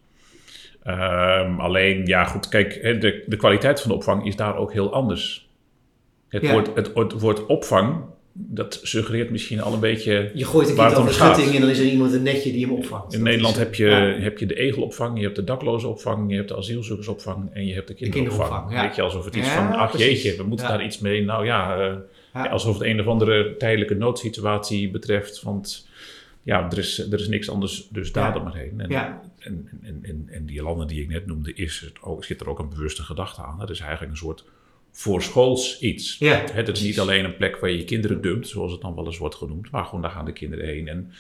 [0.83, 4.93] Ehm, alleen, ja goed, kijk, de, de kwaliteit van de opvang is daar ook heel
[4.93, 5.49] anders.
[6.28, 6.52] Het, Ja.
[6.52, 8.04] woord, het, woord- woord opvang,
[8.37, 10.31] dat suggereert misschien al een beetje...
[10.35, 12.67] Je gooit een kind over de schutting en dan is er iemand een netje die
[12.67, 13.12] hem opvangt.
[13.12, 13.97] In Dat Nederland is, heb je, ja.
[14.23, 17.88] heb je de egelopvang, je hebt de daklozenopvang, je hebt de asielzoekersopvang en je hebt
[17.88, 18.38] de kinderopvang.
[18.38, 18.83] kinderopvang, ja.
[18.87, 20.23] Weet je, alsof het iets Ja, van, ach precies.
[20.23, 21.23] jeetje, we moeten daar iets mee.
[21.25, 21.95] Nou ja, eh,
[22.35, 22.47] Ja.
[22.49, 25.88] alsof het een of andere tijdelijke noodsituatie betreft, want
[26.43, 28.81] ja, er is, er is niks anders, dus daar dan maar heen.
[28.81, 32.41] En, en, en, en, en die landen die ik net noemde, is het ook, zit
[32.41, 33.61] er ook een bewuste gedachte aan.
[33.61, 34.45] Het is eigenlijk een soort
[34.96, 36.18] voorschools iets.
[36.18, 38.94] Ja, Het is niet alleen een plek waar je je kinderen dumpt, zoals het dan
[38.94, 40.88] wel eens wordt genoemd, maar gewoon daar gaan de kinderen heen.
[40.88, 41.12] En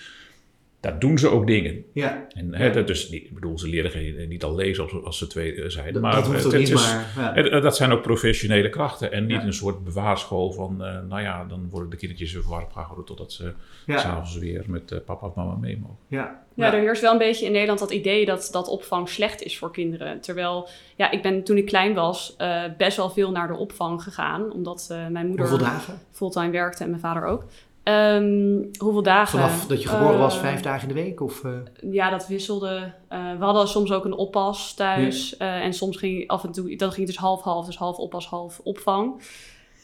[0.84, 1.84] daar doen ze ook dingen.
[1.92, 4.92] Ja, En, hè, dat is niet, ik bedoel, ze leren geen, niet al lezen als,
[5.04, 5.92] als ze twee eh, zijn.
[5.92, 7.34] dat, maar dat hoeft het, ook het niet, is, maar...
[7.44, 7.60] Ja.
[7.60, 9.12] dat zijn ook professionele krachten.
[9.12, 9.46] En niet Ja.
[9.46, 13.32] een soort bewaarschool van, eh, nou ja, dan worden de kindertjes even warm gehouden totdat
[13.32, 13.52] ze
[13.86, 15.96] Ja, s'avonds weer met eh, papa of mama mee mogen.
[16.08, 19.42] ja, Ja, er heerst wel een beetje in Nederland dat idee dat, dat opvang slecht
[19.42, 20.20] is voor kinderen.
[20.20, 24.02] Terwijl, ja, ik ben toen ik klein was eh, best wel veel naar de opvang
[24.02, 24.52] gegaan.
[24.52, 25.70] Omdat eh, mijn moeder
[26.12, 27.44] fulltime werkte en mijn vader ook.
[27.84, 29.38] Ehm, hoeveel dagen?
[29.38, 31.20] Vanaf dat je geboren was, Eh, vijf dagen in de week?
[31.20, 31.50] Of, eh,
[31.92, 32.92] Ja, dat wisselde.
[33.08, 35.36] Eh, we hadden soms ook een oppas thuis.
[35.36, 38.26] eh, en soms ging af en toe, dan ging het dus half-half, dus half oppas,
[38.26, 39.22] half opvang.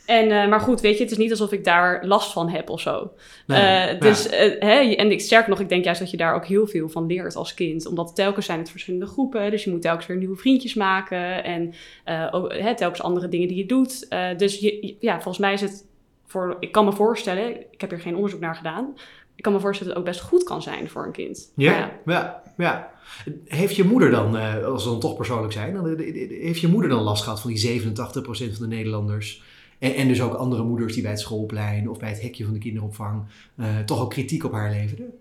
[0.07, 2.71] En, eh, maar goed, weet je, het is niet alsof ik daar last van heb
[2.71, 3.11] of zo.
[3.47, 3.99] nee, Eh, ja.
[3.99, 6.67] dus, eh, hè, en ik, sterker nog, ik denk juist dat je daar ook heel
[6.67, 7.87] veel van leert als kind.
[7.87, 9.51] Omdat telkens zijn het verschillende groepen.
[9.51, 11.45] Dus je moet telkens weer nieuwe vriendjes maken.
[11.45, 11.73] En
[12.05, 14.07] eh, ook, hè, telkens andere dingen die je doet.
[14.09, 15.89] Eh, dus je- ja, volgens mij is het
[16.31, 16.57] voor...
[16.61, 18.95] Ik kan me voorstellen, ik heb hier geen onderzoek naar gedaan.
[19.35, 21.53] Ik kan me voorstellen dat het ook best goed kan zijn voor een kind.
[21.57, 22.91] Ja, ja, ja.
[23.45, 26.69] Heeft je moeder dan, eh, als we dan toch persoonlijk zijn, dan, eh, heeft je
[26.69, 29.43] moeder dan last gehad van die 87% van de Nederlanders?
[29.79, 32.53] En, en dus ook andere moeders die bij het schoolplein of bij het hekje van
[32.53, 33.23] de kinderopvang
[33.57, 35.13] eh, toch ook kritiek op haar leverden?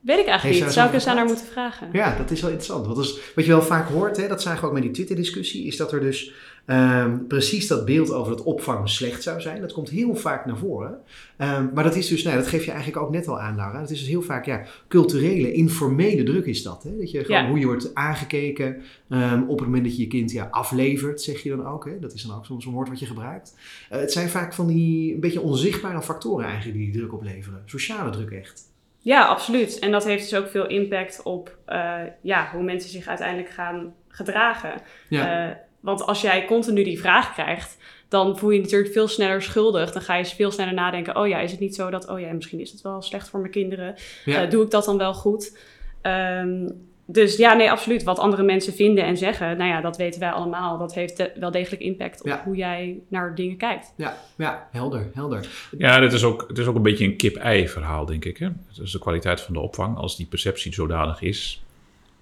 [0.00, 0.72] Weet ik eigenlijk niet.
[0.72, 1.88] Zou ik eens aan haar moeten vragen?
[1.92, 2.86] Ja, dat is wel interessant.
[2.86, 5.66] Want is, wat je wel vaak hoort, hè, dat zagen we ook met die Twitter-discussie,
[5.66, 6.32] is dat er dus
[6.64, 9.60] ehm, precies dat beeld over dat opvang slecht zou zijn.
[9.60, 10.98] Dat komt heel vaak naar voren.
[11.36, 13.80] Ehm, maar dat is dus, nou, dat geef je eigenlijk ook net al aan, Laura.
[13.80, 16.82] Het is dus heel vaak, ja, culturele, informele druk is dat.
[16.82, 16.98] Hè?
[16.98, 17.48] Dat je gewoon Ja.
[17.48, 21.42] hoe je wordt aangekeken ehm, op het moment dat je je kind ja, aflevert, zeg
[21.42, 21.84] je dan ook.
[21.84, 21.98] Hè?
[21.98, 23.56] Dat is dan ook soms een woord wat je gebruikt.
[23.90, 27.62] Eh, het zijn vaak van die een beetje onzichtbare factoren eigenlijk die die druk opleveren.
[27.66, 28.70] Sociale druk echt.
[28.98, 29.78] Ja, absoluut.
[29.78, 33.94] En dat heeft dus ook veel impact op eh, ja, hoe mensen zich uiteindelijk gaan
[34.08, 34.72] gedragen.
[35.08, 35.48] Ja.
[35.48, 37.76] Eh, want als jij continu die vraag krijgt,
[38.08, 39.92] dan voel je je natuurlijk veel sneller schuldig.
[39.92, 42.32] Dan ga je veel sneller nadenken, oh ja, is het niet zo dat, oh ja,
[42.32, 43.94] misschien is het wel slecht voor mijn kinderen.
[44.24, 44.42] ja.
[44.44, 45.58] Eh, doe ik dat dan wel goed?
[46.02, 46.68] Ehm,
[47.06, 48.02] dus ja, nee, absoluut.
[48.02, 50.78] Wat andere mensen vinden en zeggen, nou ja, dat weten wij allemaal.
[50.78, 52.42] Dat heeft de- wel degelijk impact op Ja.
[52.44, 53.92] hoe jij naar dingen kijkt.
[53.96, 55.48] ja, ja, helder, helder.
[55.78, 58.36] Ja, dat is ook, het is ook een beetje een kip-ei verhaal, denk ik.
[58.38, 58.44] Hè?
[58.46, 59.96] Het is de kwaliteit van de opvang.
[59.96, 61.62] Als die perceptie zodanig is,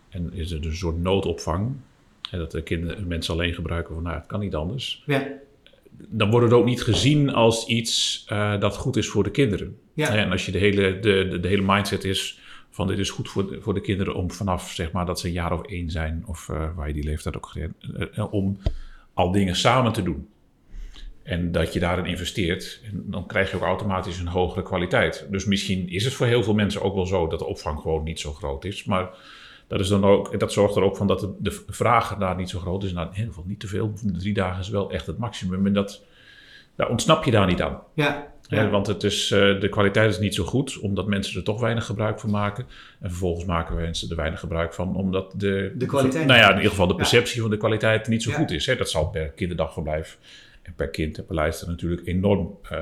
[0.09, 1.73] en is er dus een soort noodopvang,
[2.31, 5.03] hè, dat de kinderen, mensen alleen gebruiken van, nou, het kan niet anders.
[5.07, 5.27] Ja,
[6.09, 9.77] Dan wordt het ook niet gezien als iets eh, dat goed is voor de kinderen.
[9.95, 10.15] ja.
[10.15, 12.39] En als je de hele, de, de, de hele mindset is
[12.71, 15.27] van dit is goed voor de, voor de kinderen om vanaf zeg maar dat ze
[15.27, 18.59] een jaar of één zijn, of eh, waar je die leeftijd ook eh, om
[19.15, 20.29] al dingen samen te doen.
[21.23, 25.27] En dat je daarin investeert, en dan krijg je ook automatisch een hogere kwaliteit.
[25.31, 28.05] Dus misschien is het voor heel veel mensen ook wel zo dat de opvang gewoon
[28.05, 28.85] niet zo groot is.
[28.85, 29.11] Maar
[29.71, 32.51] dat, is dan ook, dat zorgt er ook van dat de, de vraag daar niet
[32.51, 32.93] zo groot is.
[32.93, 33.93] Nou, in ieder geval niet te veel.
[34.05, 35.67] Drie dagen is wel echt het maximum.
[35.67, 36.05] En dat,
[36.77, 37.81] daar ontsnap je daar niet aan.
[37.95, 38.29] ja.
[38.49, 41.61] Ja, want het is, eh, de kwaliteit is niet zo goed, omdat mensen er toch
[41.61, 42.67] weinig gebruik van maken.
[43.01, 46.55] En vervolgens maken mensen er weinig gebruik van, omdat de, De kwaliteit- Nou ja, in
[46.57, 46.99] ieder geval de Ja.
[46.99, 48.37] perceptie van de kwaliteit niet zo Ja.
[48.37, 48.67] goed is.
[48.67, 48.77] Hè.
[48.77, 50.19] Dat zal per kinderdagverblijf
[50.63, 52.79] en per kind en per lijst natuurlijk enorm eh,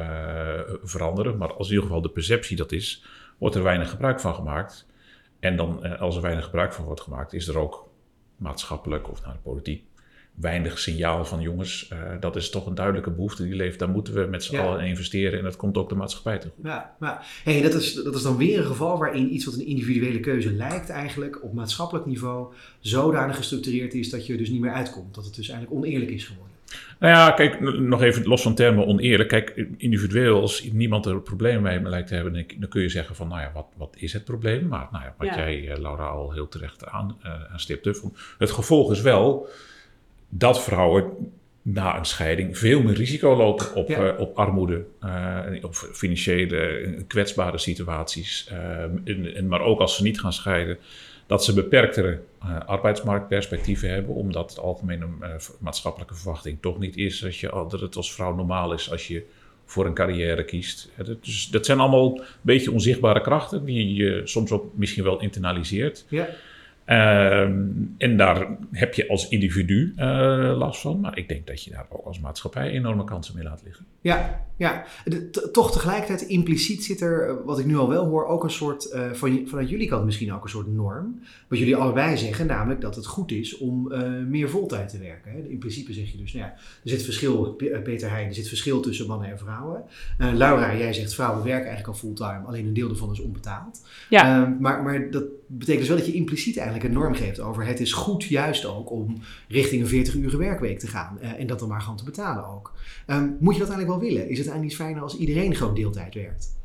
[0.83, 1.37] veranderen.
[1.37, 3.05] Maar als in ieder geval de perceptie dat is,
[3.39, 4.87] wordt er weinig gebruik van gemaakt.
[5.41, 7.89] En dan, eh, als er weinig gebruik van wordt gemaakt, is er ook
[8.37, 9.85] maatschappelijk of naar de politiek
[10.41, 13.79] weinig signaal van jongens, eh, dat is toch een duidelijke behoefte die leeft.
[13.79, 14.63] Daar moeten we met z'n Ja.
[14.63, 16.51] allen in investeren en dat komt ook de maatschappij toe.
[16.63, 17.23] Ja, ja.
[17.45, 20.53] Hey, dat, is, dat is dan weer een geval waarin iets wat een individuele keuze
[20.53, 25.15] lijkt eigenlijk op maatschappelijk niveau zodanig gestructureerd is dat je er dus niet meer uitkomt.
[25.15, 26.57] Dat het dus eigenlijk oneerlijk is geworden.
[26.99, 29.29] Nou ja, kijk, nog even los van termen oneerlijk.
[29.29, 33.29] Kijk, individueel, als niemand er problemen mee lijkt te hebben, dan kun je zeggen van,
[33.29, 34.69] nou ja, wat, wat is het probleem?
[34.69, 35.37] Maar nou ja, wat Ja.
[35.37, 39.49] jij, eh, Laura, al heel terecht aan, eh aanstipte, van, het gevolg is wel
[40.29, 41.05] dat vrouwen
[41.63, 44.07] na een scheiding veel meer risico lopen op, Ja.
[44.13, 48.47] eh, op armoede, eh, op financiële kwetsbare situaties.
[48.51, 50.79] eh, en, en, maar ook als ze niet gaan scheiden,
[51.29, 57.21] dat ze beperktere eh, arbeidsmarktperspectieven hebben, omdat de algemene eh, maatschappelijke verwachting toch niet is
[57.21, 59.25] dat, je, dat het als vrouw normaal is als je
[59.65, 60.91] voor een carrière kiest.
[61.21, 66.05] Dus dat zijn allemaal een beetje onzichtbare krachten die je soms ook misschien wel internaliseert.
[66.09, 66.29] Ja.
[66.89, 67.63] Ehm,
[67.99, 71.01] en daar heb je als individu eh, last van.
[71.01, 73.85] Maar ik denk dat je daar ook als maatschappij enorme kansen mee laat liggen.
[74.01, 74.85] Ja, ja.
[75.05, 78.51] De- toch tegelijkertijd impliciet zit er, eh, wat ik nu al wel hoor, ook een
[78.51, 81.21] soort, eh, van, vanuit jullie kant misschien ook een soort norm.
[81.49, 85.33] Wat jullie allebei zeggen, namelijk dat het goed is om eh, meer voltijd te werken.
[85.33, 85.39] Hè.
[85.39, 88.81] In principe zeg je dus, nou ja, er zit verschil, Peter Heijn, er zit verschil
[88.81, 89.83] tussen mannen en vrouwen.
[90.19, 93.87] Eh, Laura, jij zegt vrouwen werken eigenlijk al fulltime, alleen een deel daarvan is onbetaald.
[94.09, 94.43] Ja.
[94.43, 97.65] Eh, maar, maar dat betekent dus wel dat je impliciet eigenlijk een norm geeft over
[97.67, 101.19] het is goed juist ook om richting een 40 uur werkweek te gaan.
[101.21, 102.73] eh, en dat dan maar gewoon te betalen ook.
[103.07, 104.23] Ehm, moet je dat eigenlijk wel willen?
[104.31, 106.57] Is het eigenlijk niet fijner als iedereen gewoon deeltijd werkt?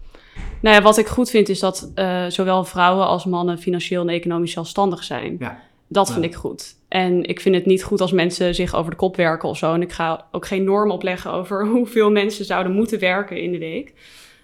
[0.62, 4.10] Nou ja, wat ik goed vind is dat eh, zowel vrouwen als mannen financieel en
[4.10, 5.36] economisch zelfstandig zijn.
[5.40, 5.60] Ja.
[5.88, 6.14] Dat Ja.
[6.14, 6.76] vind ik goed.
[6.88, 9.74] En ik vind het niet goed als mensen zich over de kop werken of zo.
[9.74, 13.58] En ik ga ook geen norm opleggen over hoeveel mensen zouden moeten werken in de
[13.58, 13.94] week.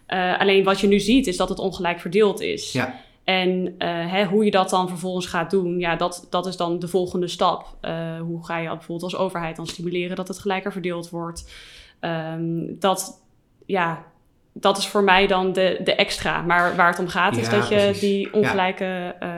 [0.05, 2.71] Eh, alleen wat je nu ziet is dat het ongelijk verdeeld is.
[2.71, 2.99] Ja.
[3.29, 6.79] En eh, hè, hoe je dat dan vervolgens gaat doen, ja, dat, dat is dan
[6.79, 7.75] de volgende stap.
[7.81, 11.51] Eh, hoe ga je bijvoorbeeld als overheid dan stimuleren dat het gelijker verdeeld wordt?
[11.99, 13.21] Ehm, dat,
[13.65, 14.03] ja,
[14.53, 16.41] dat is voor mij dan de, de extra.
[16.41, 17.99] Maar waar het om gaat is Ja, dat je precies.
[17.99, 19.29] die ongelijke, eh,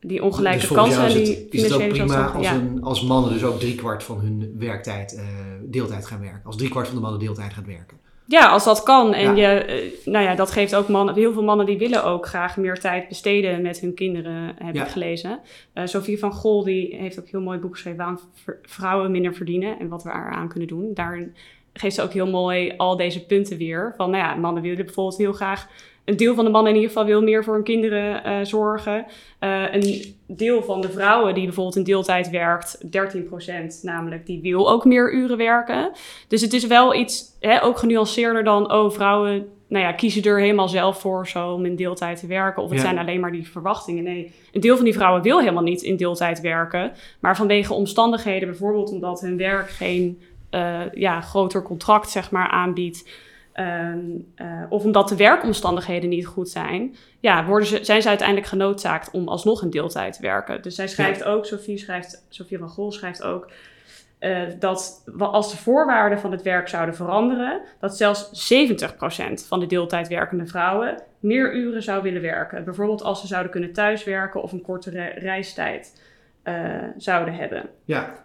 [0.00, 2.54] die ongelijke dus kansen is die het, is het ook prima als, ja.
[2.54, 5.24] een, als mannen dus ook driekwart van hun werktijd eh,
[5.62, 6.42] deeltijd gaan werken?
[6.44, 7.96] Als driekwart van de mannen deeltijd gaat werken?
[8.28, 9.14] Ja, als dat kan.
[9.14, 9.52] En Ja.
[9.52, 11.14] je, eh, nou ja, dat geeft ook mannen.
[11.14, 14.84] Heel veel mannen die willen ook graag meer tijd besteden met hun kinderen, heb Ja.
[14.84, 15.40] ik gelezen.
[15.72, 18.18] Eh Sophie van Gol die heeft ook een heel mooi boek geschreven waarom
[18.62, 20.90] vrouwen minder verdienen en wat we eraan kunnen doen.
[20.94, 21.34] Daarin
[21.76, 23.94] geeft ze ook heel mooi al deze punten weer.
[23.96, 25.68] Van nou ja, mannen willen bijvoorbeeld heel graag.
[26.04, 29.06] Een deel van de mannen in ieder geval wil meer voor hun kinderen eh, zorgen.
[29.38, 34.70] Eh, een deel van de vrouwen die bijvoorbeeld in deeltijd werkt, 13% namelijk, die wil
[34.70, 35.90] ook meer uren werken.
[36.28, 40.40] Dus het is wel iets, hè, ook genuanceerder dan, oh, vrouwen nou ja, kiezen er
[40.40, 42.62] helemaal zelf voor zo om in deeltijd te werken.
[42.62, 42.84] Of het Ja.
[42.84, 44.04] zijn alleen maar die verwachtingen.
[44.04, 46.92] Nee, een deel van die vrouwen wil helemaal niet in deeltijd werken.
[47.20, 50.20] Maar vanwege omstandigheden, bijvoorbeeld omdat hun werk geen
[50.92, 53.08] ja, groter contract zeg maar, aanbiedt.
[53.52, 53.98] ehm,
[54.34, 59.10] eh, of omdat de werkomstandigheden niet goed zijn, ja, worden ze, zijn ze uiteindelijk genoodzaakt
[59.10, 60.62] om alsnog in deeltijd te werken.
[60.62, 63.50] Dus zij schrijft ook, Sophie, schrijft, Sophie van Gol schrijft ook,
[64.18, 69.66] eh, dat als de voorwaarden van het werk zouden veranderen, dat zelfs 70% van de
[69.66, 72.64] deeltijd werkende vrouwen meer uren zou willen werken.
[72.64, 76.02] Bijvoorbeeld als ze zouden kunnen thuiswerken of een kortere reistijd
[76.42, 77.68] eh, zouden hebben.
[77.84, 78.24] Ja,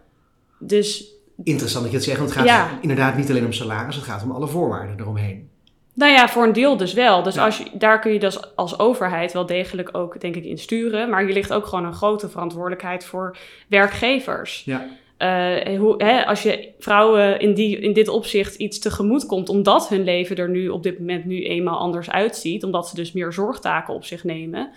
[0.59, 2.17] Dus interessant dat je het zegt.
[2.19, 2.69] Want het gaat Ja.
[2.81, 5.49] inderdaad niet alleen om salaris, het gaat om alle voorwaarden eromheen.
[5.93, 7.23] Nou ja, voor een deel dus wel.
[7.23, 7.45] Dus Ja.
[7.45, 11.09] als je, daar kun je dus als overheid wel degelijk ook, denk ik, in sturen.
[11.09, 14.61] Maar hier ligt ook gewoon een grote verantwoordelijkheid voor werkgevers.
[14.65, 14.85] Ja.
[15.17, 19.89] Eh, hoe, hè, als je vrouwen in, die, in dit opzicht iets tegemoet komt, omdat
[19.89, 23.33] hun leven er nu op dit moment nu eenmaal anders uitziet, omdat ze dus meer
[23.33, 24.69] zorgtaken op zich nemen,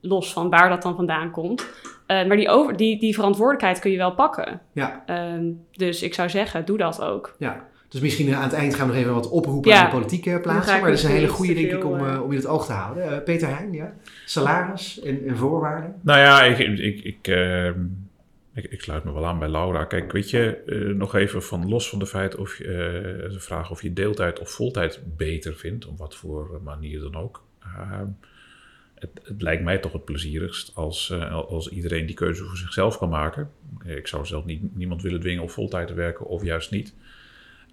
[0.00, 1.66] los van waar dat dan vandaan komt.
[2.20, 4.60] Eh, maar die, over, die, die verantwoordelijkheid kun je wel pakken.
[4.72, 5.02] Ja.
[5.06, 7.34] Ehm, dus ik zou zeggen, doe dat ook.
[7.38, 7.70] Ja.
[7.88, 9.78] Dus misschien aan het eind gaan we nog even wat oproepen Ja.
[9.78, 10.80] aan de politiek eh, plaatsen.
[10.80, 12.72] Maar dat is een hele goede, denk ik, om, eh, om in het oog te
[12.72, 13.10] houden.
[13.10, 13.92] Eh, Peter Heijn, ja?
[14.24, 15.94] Salaris en, en voorwaarden?
[16.00, 17.80] Nou ja, ik, ik, ik, ehm,
[18.54, 19.84] ik, ik sluit me wel aan bij Laura.
[19.84, 23.40] Kijk, weet je, eh, nog even van los van de feit of je, eh, de
[23.40, 27.44] vraag of je deeltijd of voltijd beter vindt, op wat voor manier dan ook.
[29.02, 32.98] Het, het lijkt mij toch het plezierigst als, eh, als iedereen die keuze voor zichzelf
[32.98, 33.50] kan maken.
[33.84, 36.94] Ik zou zelf niet, niemand willen dwingen om voltijd te werken of juist niet.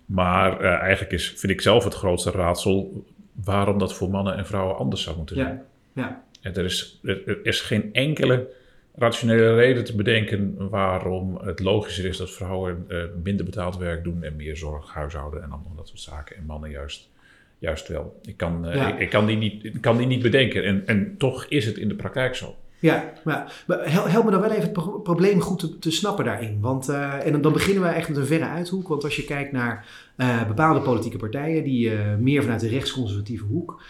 [0.06, 3.06] Maar eh, eigenlijk is, vind ik zelf het grootste raadsel
[3.44, 5.62] waarom dat voor mannen en vrouwen anders zou moeten zijn.
[5.94, 6.02] Ja.
[6.04, 6.24] Ja.
[6.42, 8.48] En er is, er er is geen enkele
[8.96, 14.24] rationele reden te bedenken waarom het logischer is dat vrouwen eh, minder betaald werk doen
[14.24, 16.36] en meer zorg, huishouden en allemaal dat soort zaken.
[16.36, 17.09] En mannen juist,
[17.60, 18.20] juist wel.
[18.22, 18.88] Ik kan, eh, Ja.
[18.94, 20.64] ik, ik kan, die niet, kan die niet bedenken.
[20.64, 22.56] En, en toch is het in de praktijk zo.
[22.82, 25.92] Ja, maar, maar hel- help me dan wel even het pro- probleem goed te, te
[25.92, 26.58] snappen daarin.
[26.60, 28.88] Want, eh, en dan, dan beginnen we echt met een verre uithoek.
[28.88, 33.82] Want als je kijkt naar eh, bepaalde politieke partijen, die meer vanuit de rechtsconservatieve hoek,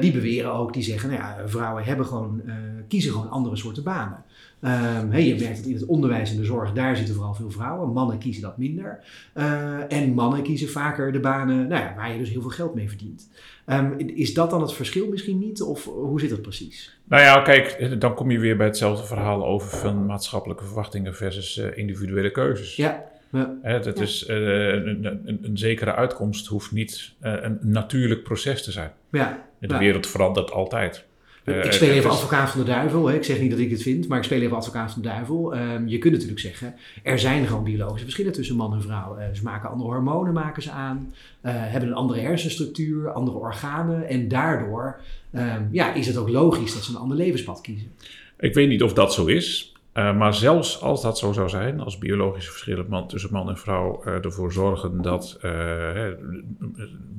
[0.00, 2.42] die beweren ook, die zeggen, nou ja, vrouwen hebben gewoon,
[2.88, 4.24] kiezen gewoon andere soorten banen.
[4.60, 7.50] Ehm, hey, je merkt dat in het onderwijs en de zorg, daar zitten vooral veel
[7.50, 7.92] vrouwen.
[7.92, 8.98] Mannen kiezen dat minder.
[9.32, 12.74] Eh, en mannen kiezen vaker de banen nou ja, waar je dus heel veel geld
[12.74, 13.28] mee verdient.
[13.66, 15.62] Ehm, is dat dan het verschil misschien niet?
[15.62, 16.98] Of hoe zit dat precies?
[17.04, 21.58] Nou ja, kijk, dan kom je weer bij hetzelfde verhaal over van maatschappelijke verwachtingen versus
[21.58, 22.76] eh, individuele keuzes.
[22.76, 23.54] Ja, Ja.
[23.62, 23.80] Ja.
[23.94, 28.92] is, eh, een, een, een zekere uitkomst hoeft niet eh, een natuurlijk proces te zijn.
[29.10, 29.46] Ja.
[29.60, 29.78] De Ja.
[29.78, 31.04] wereld verandert altijd.
[31.50, 33.06] Eh, ik speel het even is- advocaat van de duivel.
[33.08, 33.14] Hè.
[33.14, 35.54] Ik zeg niet dat ik het vind, maar ik speel even advocaat van de duivel.
[35.54, 39.16] Ehm, je kunt natuurlijk zeggen, er zijn gewoon biologische verschillen tussen man en vrouw.
[39.16, 44.08] Eh, ze maken andere hormonen maken ze aan, eh, hebben een andere hersenstructuur, andere organen.
[44.08, 45.00] En daardoor
[45.32, 47.90] ehm, ja, is het ook logisch dat ze een ander levenspad kiezen.
[48.38, 49.72] Ik weet niet of dat zo is.
[49.98, 53.58] Eh, maar zelfs als dat zo zou zijn, als biologische verschillen man, tussen man en
[53.58, 56.08] vrouw eh, ervoor zorgen dat eh,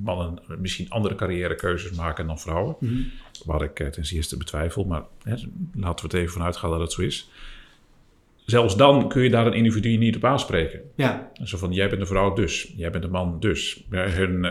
[0.04, 2.76] mannen misschien andere carrièrekeuzes maken dan vrouwen,
[3.46, 5.36] waar ik eh, ten zeerste betwijfel, maar hè,
[5.74, 7.30] laten we het even vanuit gaan dat het zo is.
[8.46, 10.82] Zelfs dan kun je daar een individu niet op aanspreken.
[10.96, 13.84] Ja, Zo van, jij bent een vrouw dus, jij bent een man dus.
[13.90, 14.44] Ja, hun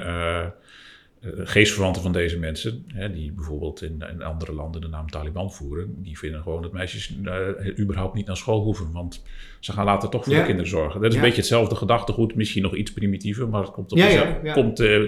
[1.23, 5.95] geestverwanten van deze mensen, hè, die bijvoorbeeld in, in andere landen de naam Taliban voeren,
[6.03, 9.23] die vinden gewoon dat meisjes eh, überhaupt niet naar school hoeven, want
[9.61, 10.39] ze gaan later toch voor Ja.
[10.39, 11.01] de kinderen zorgen.
[11.01, 11.21] Dat is Ja.
[11.21, 15.03] een beetje hetzelfde gedachtegoed, misschien nog iets primitiever, maar het komt, op Ja, komt eh,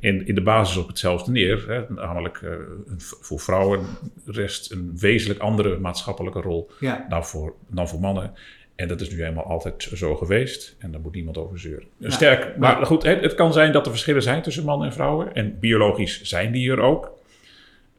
[0.00, 1.64] in, in de basis op hetzelfde neer.
[1.68, 1.94] Hè.
[1.94, 2.50] Namelijk, eh,
[2.98, 3.80] voor vrouwen
[4.24, 6.70] rest een wezenlijk andere maatschappelijke rol
[7.08, 8.32] dan voor, dan voor mannen.
[8.78, 10.76] En dat is nu eenmaal altijd zo geweest.
[10.78, 11.88] En daar moet niemand over zeuren.
[11.96, 12.10] Ja.
[12.10, 15.34] Sterk, maar goed, het, het kan zijn dat er verschillen zijn tussen mannen en vrouwen.
[15.34, 17.16] En biologisch zijn die er ook.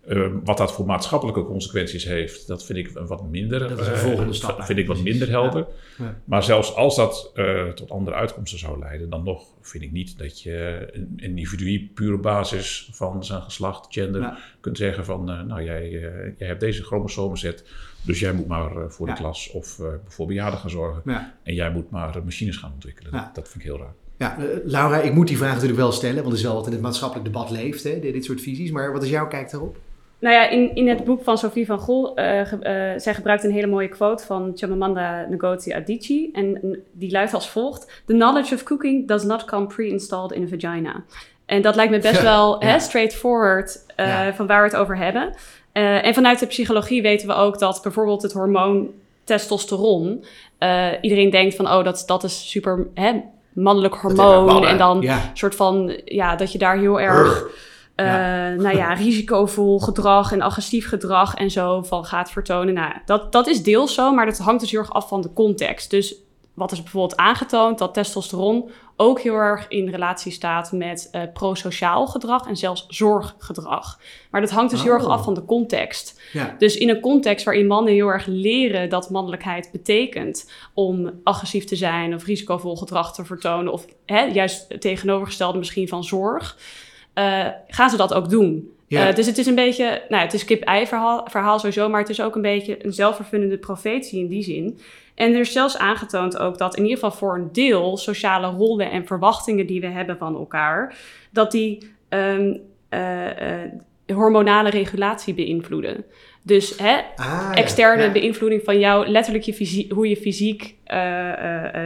[0.07, 3.59] Eh, wat dat voor maatschappelijke consequenties heeft, dat vind ik wat minder.
[3.59, 5.67] Dat is een eh, volgende stap Vind ik wat minder helder.
[5.97, 6.19] Ja.
[6.25, 10.17] Maar zelfs als dat eh, tot andere uitkomsten zou leiden, dan nog vind ik niet
[10.17, 14.37] dat je een individu puur op basis van zijn geslacht, gender, Ja.
[14.59, 15.89] kunt zeggen van, eh, nou jij,
[16.37, 17.63] jij hebt deze chromosomenzet,
[18.05, 19.13] dus jij moet maar eh, voor Ja.
[19.13, 21.01] de klas of eh, voor bejaarden gaan zorgen.
[21.05, 21.33] Ja.
[21.43, 23.11] En jij moet maar eh, machines gaan ontwikkelen.
[23.13, 23.19] Ja.
[23.23, 23.93] Dat, dat vind ik heel raar.
[24.17, 26.71] Ja, Laura, ik moet die vraag natuurlijk wel stellen, want het is wel wat in
[26.71, 28.71] het maatschappelijk debat leeft, hè, dit, soort visies.
[28.71, 29.77] Maar wat is jouw kijk daarop?
[30.19, 33.43] Nou ja, in, in het boek van Sophie van Gol, eh, ge- eh, zij gebruikt
[33.43, 36.31] een hele mooie quote van Chimamanda Ngozi Adichie.
[36.33, 38.01] En die luidt als volgt.
[38.05, 41.03] The knowledge of cooking does not come pre-installed in a vagina.
[41.45, 42.69] En dat lijkt me best wel Ja.
[42.71, 44.33] hè, straightforward eh, Ja.
[44.33, 45.33] van waar we het over hebben.
[45.71, 48.89] Eh, en vanuit de psychologie weten we ook dat bijvoorbeeld het hormoon
[49.23, 50.25] testosteron...
[50.57, 53.21] eh, iedereen denkt van, oh, dat, dat is super hè,
[53.53, 54.65] mannelijk hormoon.
[54.65, 55.31] En dan Ja.
[55.33, 57.45] soort van, ja, dat je daar heel erg...
[57.95, 58.05] eh,
[58.57, 62.73] nou ja, risicovol gedrag en agressief gedrag en zo van gaat vertonen.
[62.73, 65.33] Nou, dat, dat is deels zo, maar dat hangt dus heel erg af van de
[65.33, 65.89] context.
[65.89, 66.15] Dus
[66.59, 67.77] wat is bijvoorbeeld aangetoond?
[67.77, 73.99] Dat testosteron ook heel erg in relatie staat met eh prosociaal gedrag en zelfs zorggedrag.
[74.31, 75.11] Maar dat hangt dus heel erg Oh.
[75.11, 76.21] af van de context.
[76.33, 76.55] Ja.
[76.57, 81.75] Dus in een context waarin mannen heel erg leren dat mannelijkheid betekent om agressief te
[81.75, 86.57] zijn of risicovol gedrag te vertonen, of hè, juist het tegenovergestelde misschien van zorg,
[87.13, 88.73] eh, gaan ze dat ook doen.
[88.87, 89.07] Ja.
[89.07, 92.09] Eh, dus het is een beetje, nou, het is kip-ei verhaal, verhaal sowieso, maar het
[92.09, 94.79] is ook een beetje een zelfvervullende profetie in die zin.
[95.19, 98.91] En er is zelfs aangetoond ook dat in ieder geval voor een deel sociale rollen
[98.91, 100.97] en verwachtingen die we hebben van elkaar,
[101.31, 102.55] dat die ehm,
[102.89, 103.71] eh, eh,
[104.13, 106.05] hormonale regulatie beïnvloeden.
[106.43, 108.11] Dus hè, Ah, externe Ja.
[108.11, 110.97] beïnvloeding van jou, letterlijk je hoe je fysiek eh,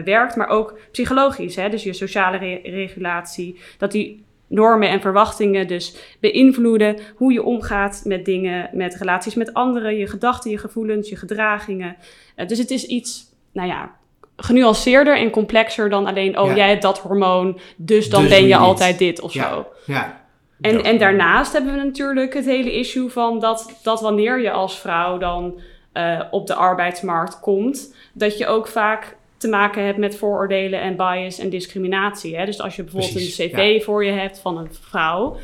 [0.03, 1.55] werkt, maar ook psychologisch.
[1.55, 1.69] Hè?
[1.69, 8.01] Dus je sociale re- regulatie, dat die normen en verwachtingen dus beïnvloeden hoe je omgaat
[8.05, 11.95] met dingen, met relaties met anderen, je gedachten, je gevoelens, je gedragingen.
[12.35, 13.91] Eh, dus het is iets, nou ja,
[14.37, 16.55] genuanceerder en complexer dan alleen, oh Ja.
[16.55, 19.49] jij hebt dat hormoon, dus dan Dus ben je altijd dit of Ja.
[19.49, 19.67] zo.
[19.85, 20.21] Ja.
[20.61, 20.81] En, Ja.
[20.83, 25.17] en daarnaast hebben we natuurlijk het hele issue van dat, dat wanneer je als vrouw
[25.17, 25.59] dan
[25.93, 30.95] eh, op de arbeidsmarkt komt, dat je ook vaak te maken hebt met vooroordelen en
[30.95, 32.37] bias en discriminatie.
[32.37, 32.45] Hè?
[32.45, 35.37] Dus als je bijvoorbeeld Precies, een cv voor je hebt van een vrouw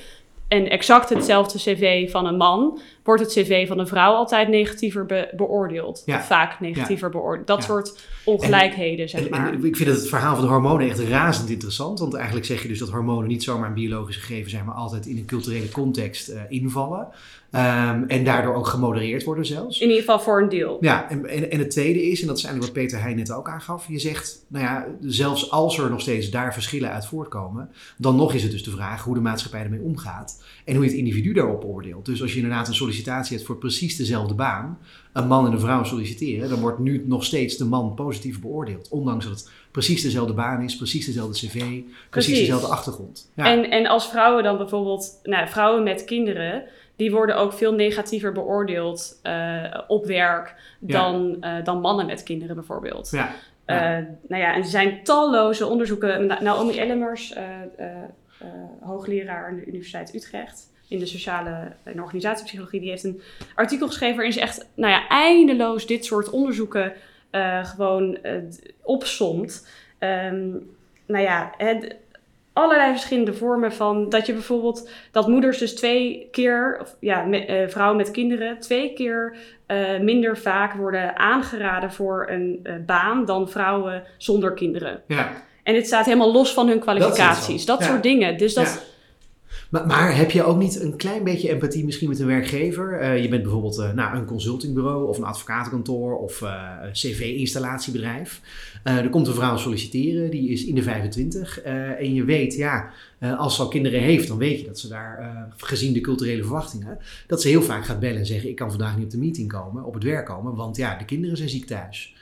[0.47, 5.05] en exact hetzelfde cv van een man, wordt het cv van een vrouw altijd negatiever
[5.05, 6.03] be- beoordeeld.
[6.05, 6.21] Ja.
[6.21, 7.47] Vaak negatiever beoordeeld.
[7.47, 9.53] Dat soort ongelijkheden, zeg maar.
[9.53, 11.99] en ik vind het verhaal van de hormonen echt razend interessant.
[11.99, 15.05] Want eigenlijk zeg je dus dat hormonen niet zomaar een biologisch gegeven zijn, maar altijd
[15.05, 17.07] in een culturele context eh, invallen.
[17.51, 19.79] Ehm, en daardoor ook gemodereerd worden zelfs.
[19.79, 20.77] In ieder geval voor een deel.
[20.81, 23.31] Ja, en, en, en het tweede is, en dat is eigenlijk wat Peter Heijn net
[23.31, 23.87] ook aangaf.
[23.87, 28.33] Je zegt, nou ja, zelfs als er nog steeds daar verschillen uit voortkomen, dan nog
[28.33, 30.43] is het dus de vraag hoe de maatschappij ermee omgaat.
[30.65, 32.05] En hoe je het individu daarop oordeelt.
[32.05, 34.77] Dus als je inderdaad een sollicitatie hebt voor precies dezelfde baan,
[35.13, 38.89] een man en een vrouw solliciteren, dan wordt nu nog steeds de man positief beoordeeld.
[38.89, 42.39] Ondanks dat het precies dezelfde baan is, precies dezelfde cv, precies, Precies.
[42.39, 43.31] dezelfde achtergrond.
[43.35, 43.45] Ja.
[43.51, 46.63] En, en als vrouwen dan bijvoorbeeld, nou, vrouwen met kinderen,
[46.95, 52.55] die worden ook veel negatiever beoordeeld eh, op werk dan, eh, dan mannen met kinderen
[52.55, 53.09] bijvoorbeeld.
[53.11, 53.29] ja.
[53.65, 53.77] Eh,
[54.27, 56.25] nou ja, en er zijn talloze onderzoeken.
[56.25, 57.33] Na- Naomi Ellemers,
[58.81, 63.21] hoogleraar aan de Universiteit Utrecht in de sociale en organisatiepsychologie, die heeft een
[63.55, 66.93] artikel geschreven waarin ze echt, nou ja, eindeloos dit soort onderzoeken
[67.29, 68.17] eh, gewoon
[68.81, 69.67] opsomt.
[69.99, 70.49] ehm,
[71.05, 71.95] nou ja, het,
[72.53, 77.45] allerlei verschillende vormen van dat je bijvoorbeeld dat moeders dus twee keer, of ja, me-
[77.45, 79.35] eh, vrouwen met kinderen, twee keer
[80.01, 85.01] minder vaak worden aangeraden voor een baan dan vrouwen zonder kinderen.
[85.07, 85.31] Ja.
[85.63, 87.65] En dit staat helemaal los van hun kwalificaties.
[87.65, 87.85] Dat, Ja.
[87.85, 88.37] soort dingen.
[88.37, 88.88] Dus dat.
[89.69, 92.99] Maar, heb je ook niet een klein beetje empathie misschien met een werkgever?
[92.99, 98.41] Eh, je bent bijvoorbeeld eh, nou, een consultingbureau of een advocatenkantoor of eh, een cv-installatiebedrijf.
[98.83, 101.61] Er komt een vrouw solliciteren, die is in de 25.
[101.61, 102.91] eh, en je weet, ja,
[103.37, 106.97] als ze al kinderen heeft, dan weet je dat ze daar, gezien de culturele verwachtingen,
[107.27, 109.51] dat ze heel vaak gaat bellen en zeggen: Ik kan vandaag niet op de meeting
[109.51, 112.13] komen, op het werk komen, want ja, de kinderen zijn ziek thuis.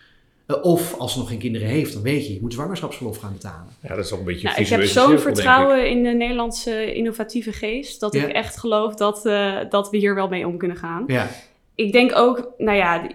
[0.47, 3.33] Eh, of als ze nog geen kinderen heeft, dan weet je, je moet zwangerschapsverlof gaan
[3.33, 3.67] betalen.
[3.81, 7.51] Ja, dat is ook een beetje Nou, ik heb zo'n vertrouwen in de Nederlandse innovatieve
[7.51, 8.23] geest dat Ja.
[8.23, 11.03] ik echt geloof dat, eh, dat we hier wel mee om kunnen gaan.
[11.07, 11.27] Ja,
[11.75, 13.07] ik denk ook, nou ja,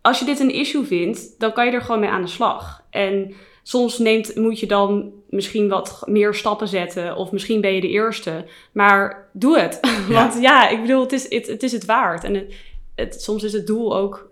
[0.00, 2.82] als je dit een issue vindt, dan kan je er gewoon mee aan de slag.
[2.90, 7.80] En soms neemt, moet je dan misschien wat meer stappen zetten, of misschien ben je
[7.80, 8.44] de eerste.
[8.72, 9.78] Maar doe het.
[10.08, 10.14] Ja.
[10.14, 12.24] Want ja, ik bedoel, het is het, het, is het waard.
[12.24, 12.54] En het,
[12.94, 14.30] het- soms is het doel ook,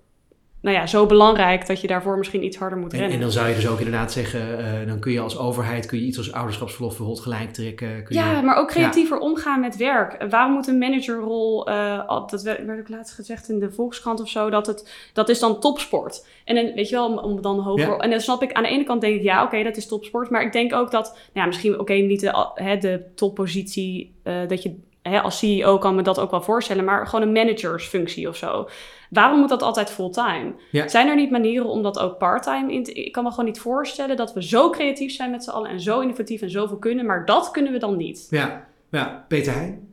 [0.61, 3.17] nou ja, zo belangrijk dat je daarvoor misschien iets harder moet En, rennen.
[3.17, 5.99] en dan zou je dus ook inderdaad zeggen, eh, dan kun je als overheid kun
[5.99, 8.05] je iets als ouderschapsverlof bijvoorbeeld gelijk trekken.
[8.05, 10.31] Kun Ja, je, maar ook creatiever omgaan met werk.
[10.31, 14.51] Waarom moet een managerrol, eh, dat werd, ook laatst gezegd in de Volkskrant of zo,
[14.51, 16.27] dat, het, dat is dan topsport.
[16.45, 17.89] En dan, weet je wel, om, om dan hoger...
[17.89, 17.97] Ja.
[17.97, 20.31] En dan snap ik, aan de ene kant denk ik, ja, oké, dat is topsport.
[20.31, 24.49] Maar ik denk ook dat, nou ja, misschien, oké, niet de, hè, de toppositie, eh,
[24.49, 28.29] dat je hè, als CEO kan me dat ook wel voorstellen, maar gewoon een managersfunctie
[28.29, 28.69] of zo.
[29.11, 30.55] Waarom moet dat altijd fulltime?
[30.71, 30.89] Ja.
[30.89, 32.93] Zijn er niet manieren om dat ook parttime in te...
[32.93, 35.81] Ik kan me gewoon niet voorstellen dat we zo creatief zijn met z'n allen en
[35.81, 38.27] zo innovatief en zoveel kunnen, maar dat kunnen we dan niet.
[38.31, 39.25] ja, ja.
[39.29, 39.89] Peter Heijn?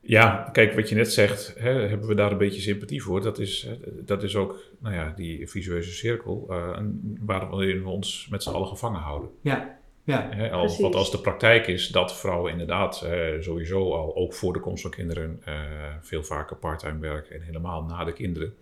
[0.00, 3.22] Ja, kijk, wat je net zegt, hè, hebben we daar een beetje sympathie voor.
[3.22, 6.78] Dat is, hè, dat is ook nou ja, die visueuze cirkel uh,
[7.20, 9.30] waarin we ons met z'n allen gevangen houden.
[9.40, 10.50] Ja, ja.
[10.78, 14.82] Wat als de praktijk is dat vrouwen inderdaad uh, sowieso al, ook voor de komst
[14.82, 15.54] van kinderen, uh,
[16.00, 18.54] veel vaker parttime werken en helemaal na de kinderen.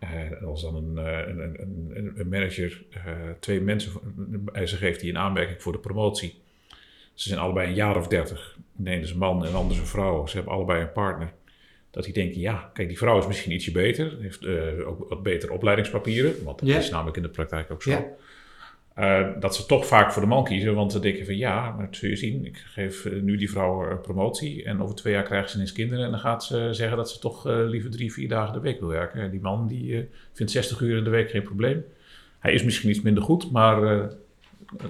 [0.00, 1.60] Uh, als dan een, een,
[1.94, 2.82] een, een manager
[3.40, 3.92] twee mensen,
[4.64, 6.40] ze geeft die een aanmerking voor de promotie.
[7.14, 8.56] Ze zijn allebei een jaar of dertig.
[8.72, 10.26] De ene is een man en de andere is een vrouw.
[10.26, 11.32] Ze hebben allebei een partner.
[11.90, 14.16] Dat die denken, ja, kijk, die vrouw is misschien ietsje beter.
[14.20, 16.44] Heeft uh, ook wat betere opleidingspapieren.
[16.44, 16.80] Want dat yeah.
[16.80, 17.90] is namelijk in de praktijk ook zo.
[17.90, 18.02] Yeah.
[18.98, 20.74] Uh, dat ze toch vaak voor de man kiezen.
[20.74, 22.44] Want ze denken van, ja, maar zul je zien.
[22.44, 24.64] Ik geef uh, nu die vrouw een promotie.
[24.64, 26.04] En over twee jaar krijgt ze ineens kinderen.
[26.04, 28.80] En dan gaat ze zeggen dat ze toch uh, liever drie, vier dagen de week
[28.80, 29.20] wil werken.
[29.20, 31.84] En die man, die vindt 60 uur in de week geen probleem.
[32.38, 33.80] Hij is misschien iets minder goed, maar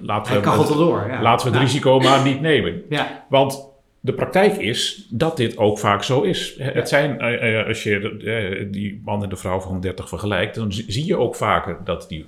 [0.01, 1.21] laten Hij we, het, door, ja.
[1.21, 1.67] laten we het ja.
[1.67, 2.81] risico maar niet nemen.
[2.89, 3.25] Ja.
[3.29, 6.55] Want de praktijk is dat dit ook vaak zo is.
[6.59, 10.71] Het zijn, uh, als je uh, die man en de vrouw van 30 vergelijkt, dan
[10.71, 12.25] zie je ook vaker dat, die,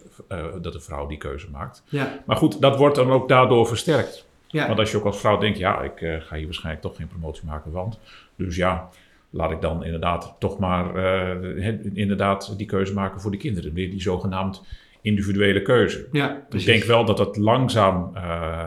[0.61, 1.83] dat de vrouw die keuze maakt.
[1.89, 2.19] Ja.
[2.25, 4.27] Maar goed, dat wordt dan ook daardoor versterkt.
[4.47, 4.67] Ja.
[4.67, 7.45] Want als je ook als vrouw denkt, ja, ik ga hier waarschijnlijk toch geen promotie
[7.45, 7.99] maken, want.
[8.35, 8.89] Dus ja,
[9.29, 13.73] laat ik dan inderdaad toch maar uh, inderdaad die keuze maken voor de kinderen.
[13.73, 14.63] Weer die zogenaamd
[15.01, 16.07] individuele keuze.
[16.11, 18.63] Ja, ik denk wel dat dat langzaam uh,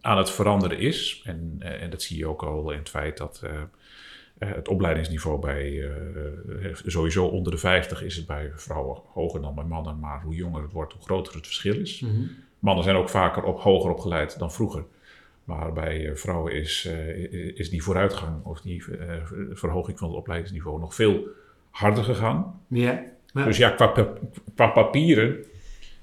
[0.00, 1.22] aan het veranderen is.
[1.24, 3.50] En, uh, en dat zie je ook al in het feit dat uh,
[4.38, 5.90] het opleidingsniveau bij
[6.86, 9.98] sowieso onder de 50 is het bij vrouwen hoger dan bij mannen.
[9.98, 12.00] Maar hoe jonger het wordt, hoe groter het verschil is.
[12.00, 12.30] Mm -hmm.
[12.58, 14.84] Mannen zijn ook vaker op, hoger opgeleid dan vroeger.
[15.44, 18.84] Maar bij vrouwen is, uh, is die vooruitgang of die
[19.52, 21.28] verhoging van het opleidingsniveau nog veel
[21.70, 22.60] harder gegaan.
[22.68, 23.04] Ja.
[23.32, 23.44] ja.
[23.44, 23.86] Dus ja, qua,
[24.54, 25.44] qua, papieren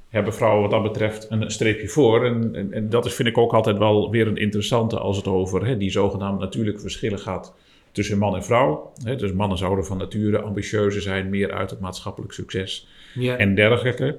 [0.09, 2.25] hebben vrouwen wat dat betreft een streepje voor.
[2.25, 5.27] En, en, en, dat is, vind ik ook altijd wel weer een interessante als het
[5.27, 7.53] over hè, die zogenaamde natuurlijke verschillen gaat
[7.91, 8.91] tussen man en vrouw.
[9.03, 13.37] Hè, dus mannen zouden van nature ambitieuzer zijn, meer uit het maatschappelijk succes ja.
[13.37, 14.17] en dergelijke.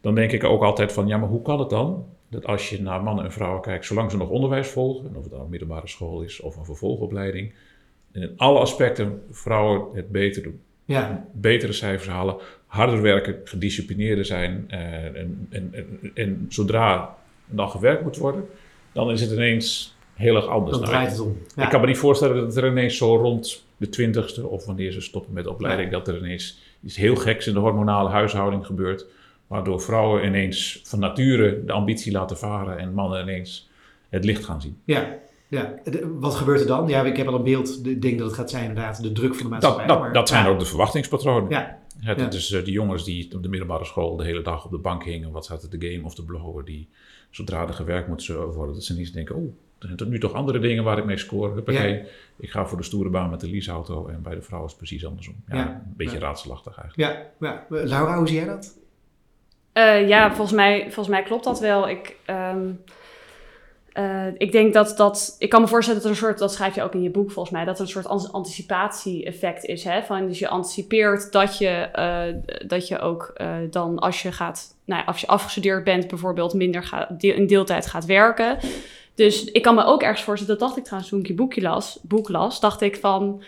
[0.00, 2.06] Dan denk ik ook altijd van, ja, maar hoe kan het dan?
[2.28, 5.32] Dat als je naar mannen en vrouwen kijkt, zolang ze nog onderwijs volgen, of het
[5.32, 7.54] dan een middelbare school is of een vervolgopleiding,
[8.12, 10.60] in alle aspecten vrouwen het beter doen.
[10.84, 11.26] Ja.
[11.32, 12.36] Betere cijfers halen,
[12.72, 14.68] harder werken, gedisciplineerder zijn.
[14.70, 17.16] Uh, en, en, en, en, zodra
[17.46, 18.44] dan gewerkt moet worden,
[18.92, 20.76] dan is het ineens heel erg anders.
[20.76, 21.38] Dan draait het om.
[21.56, 21.62] Ja.
[21.62, 25.00] Ik kan me niet voorstellen dat er ineens zo rond de twintigste of wanneer ze
[25.00, 25.98] stoppen met de opleiding, ja.
[25.98, 29.06] dat er ineens iets heel geks in de hormonale huishouding gebeurt.
[29.46, 33.70] Waardoor vrouwen ineens van nature de ambitie laten varen en mannen ineens
[34.08, 34.78] het licht gaan zien.
[34.84, 35.18] Ja,
[35.48, 35.74] ja.
[35.84, 36.88] De, wat gebeurt er dan?
[36.88, 37.86] Ja, ik heb al een beeld.
[37.86, 39.86] Ik denk dat het gaat zijn inderdaad de druk van de maatschappij.
[39.86, 40.50] Dat, dat, maar, dat zijn ja.
[40.50, 41.50] ook de verwachtingspatronen.
[41.50, 41.81] Ja.
[42.02, 42.26] Het, Ja.
[42.26, 45.04] Dus uh, die jongens die op de middelbare school de hele dag op de bank
[45.04, 46.88] hingen, wat zaten te game of te blowen, die
[47.30, 50.58] zodra er gewerkt moet worden, dat ze niet denken, oh, er zijn nu toch andere
[50.58, 51.52] dingen waar ik mee score.
[51.54, 52.04] Huppakee, Ja.
[52.36, 54.76] ik ga voor de stoere baan met de leaseauto en bij de vrouw is het
[54.78, 55.34] precies andersom.
[55.48, 55.66] Ja, Ja.
[55.86, 56.22] Een beetje Ja.
[56.24, 57.32] raadselachtig eigenlijk.
[57.40, 57.66] Ja, ja.
[57.84, 58.78] Laura, hoe zie jij dat?
[59.72, 61.88] Eh, ja, volgens mij, volgens mij klopt dat wel.
[61.88, 62.70] Ik, ehm,
[63.92, 65.36] eh, ik denk dat dat.
[65.38, 66.38] Ik kan me voorstellen dat er een soort.
[66.38, 67.64] Dat schrijf je ook in je boek volgens mij.
[67.64, 69.84] Dat er een soort an- anticipatie-effect is.
[69.84, 70.02] Hè?
[70.02, 72.34] Van, dus je anticipeert dat je, eh,
[72.66, 74.76] dat je ook eh, dan als je gaat.
[74.84, 78.58] Nou, als je afgestudeerd bent, bijvoorbeeld minder in deeltijd gaat werken.
[79.14, 81.60] Dus ik kan me ook ergens voorstellen, dat dacht ik trouwens toen ik je boekje
[81.60, 83.42] las, boek las, dacht ik van,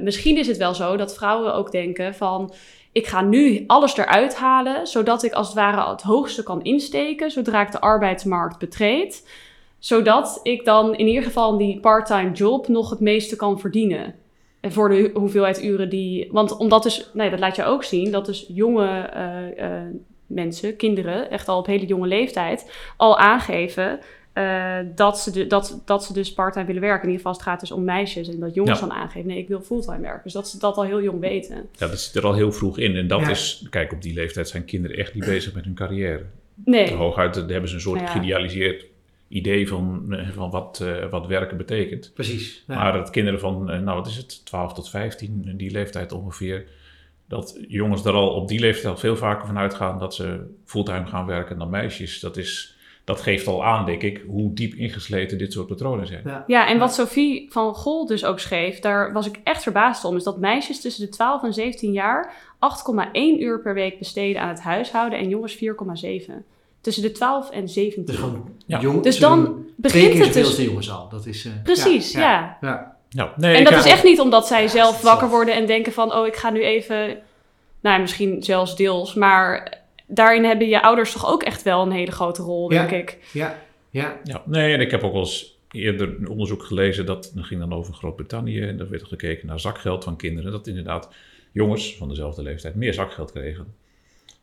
[0.00, 2.52] misschien is het wel zo dat vrouwen ook denken van,
[2.92, 7.30] ik ga nu alles eruit halen, zodat ik als het ware het hoogste kan insteken,
[7.30, 9.24] zodra ik de arbeidsmarkt betreed.
[9.82, 14.14] Zodat ik dan in ieder geval die part-time job nog het meeste kan verdienen.
[14.60, 16.28] En voor de hoeveelheid uren die.
[16.30, 19.82] Want omdat dus, nee, dat laat je ook zien, dat dus jonge eh, eh,
[20.26, 24.00] mensen, kinderen, echt al op hele jonge leeftijd, al aangeven
[24.32, 27.02] eh, dat, ze de, dat, dat ze dus part-time willen werken.
[27.02, 28.28] In ieder geval, het gaat dus om meisjes.
[28.28, 28.86] En dat jongens Ja.
[28.86, 30.20] dan aangeven, nee, ik wil fulltime werken.
[30.24, 31.56] Dus dat ze dat al heel jong weten.
[31.72, 32.96] Ja, dat zit er al heel vroeg in.
[32.96, 33.30] En dat Ja.
[33.30, 36.22] is, kijk, op die leeftijd zijn kinderen echt niet bezig met hun carrière.
[36.64, 38.06] Nee, Hooguit hebben ze een soort Ja.
[38.06, 38.84] geïdealiseerd
[39.32, 42.10] idee van, eh, van wat, eh, wat werken betekent.
[42.14, 42.64] Precies.
[42.66, 42.74] Ja.
[42.74, 46.12] Maar dat kinderen van, eh, nou wat is het, 12 tot 15, in die leeftijd
[46.12, 46.68] ongeveer,
[47.28, 51.06] dat jongens er al op die leeftijd al veel vaker van uitgaan dat ze fulltime
[51.06, 52.20] gaan werken dan meisjes.
[52.20, 56.22] Dat, is, dat geeft al aan, denk ik, hoe diep ingesleten dit soort patronen zijn.
[56.24, 56.44] Ja.
[56.46, 60.16] Ja, en wat Sophie van Gol dus ook schreef, daar was ik echt verbaasd om,
[60.16, 64.48] is dat meisjes tussen de 12 en 17 jaar 8,1 uur per week besteden aan
[64.48, 66.44] het huishouden en jongens 4,7.
[66.82, 68.04] Tussen de 12 en 17.
[68.04, 68.80] Dus gewoon Ja.
[68.80, 69.02] jong.
[69.02, 70.56] Dus dan begint keer het dus.
[70.56, 71.08] de jongens al.
[71.08, 72.56] Dat is, eh, Precies, ja.
[72.60, 72.96] ja.
[73.10, 75.30] Ja, nee, En dat is echt niet omdat zij Ja, zelf wakker zelf.
[75.32, 77.18] worden en denken van, oh, ik ga nu even,
[77.80, 82.10] nou misschien zelfs deels, maar daarin hebben je ouders toch ook echt wel een hele
[82.12, 82.86] grote rol, Ja.
[82.86, 83.18] denk ik.
[83.32, 83.58] Ja,
[83.90, 84.16] ja.
[84.24, 87.60] Ja, nee, en ik heb ook wel eens eerder een onderzoek gelezen dat dat ging
[87.60, 90.52] dan over Groot-Brittannië en daar werd gekeken naar zakgeld van kinderen.
[90.52, 91.08] Dat inderdaad
[91.52, 93.74] jongens van dezelfde leeftijd meer zakgeld kregen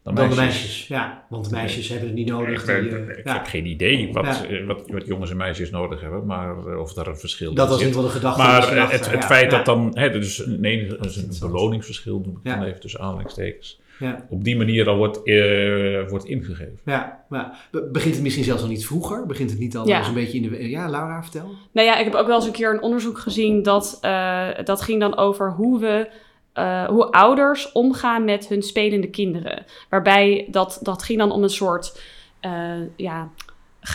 [0.04, 0.60] dan, Dan de meisjes.
[0.62, 0.88] meisjes.
[0.88, 2.70] Ja, want de meisjes hebben het niet nodig.
[2.70, 3.34] Ik, Die, ik- ik ja.
[3.34, 4.46] heb geen idee wat, Ja.
[4.46, 7.64] eh, wat, wat jongens en meisjes nodig hebben, maar eh, of daar een verschil Dat
[7.66, 7.88] in was zit.
[7.88, 8.42] niet wel de gedachte.
[8.42, 11.52] Maar eh, het, het ja, feit ja, dat dan, hè, dus nee, dat is een
[11.52, 16.26] beloningsverschil, noem ik dan even tussen aanhalingstekens, Ja, op die manier al wordt, eh, wordt
[16.26, 16.80] ingegeven.
[16.86, 17.54] ja, ja.
[17.72, 19.26] Be- Begint het misschien zelfs al niet vroeger?
[19.26, 19.98] Begint het niet al Ja.
[19.98, 20.70] eens een beetje in de...
[20.70, 21.52] Ja, Laura, vertel.
[21.72, 24.82] Nou ja, ik heb ook wel eens een keer een onderzoek gezien dat, eh, dat
[24.82, 26.10] ging dan over hoe we.
[26.54, 29.66] Eh, hoe ouders omgaan met hun spelende kinderen.
[29.90, 32.02] Waarbij dat, dat ging dan om een soort
[32.40, 32.52] eh,
[32.96, 33.30] ja,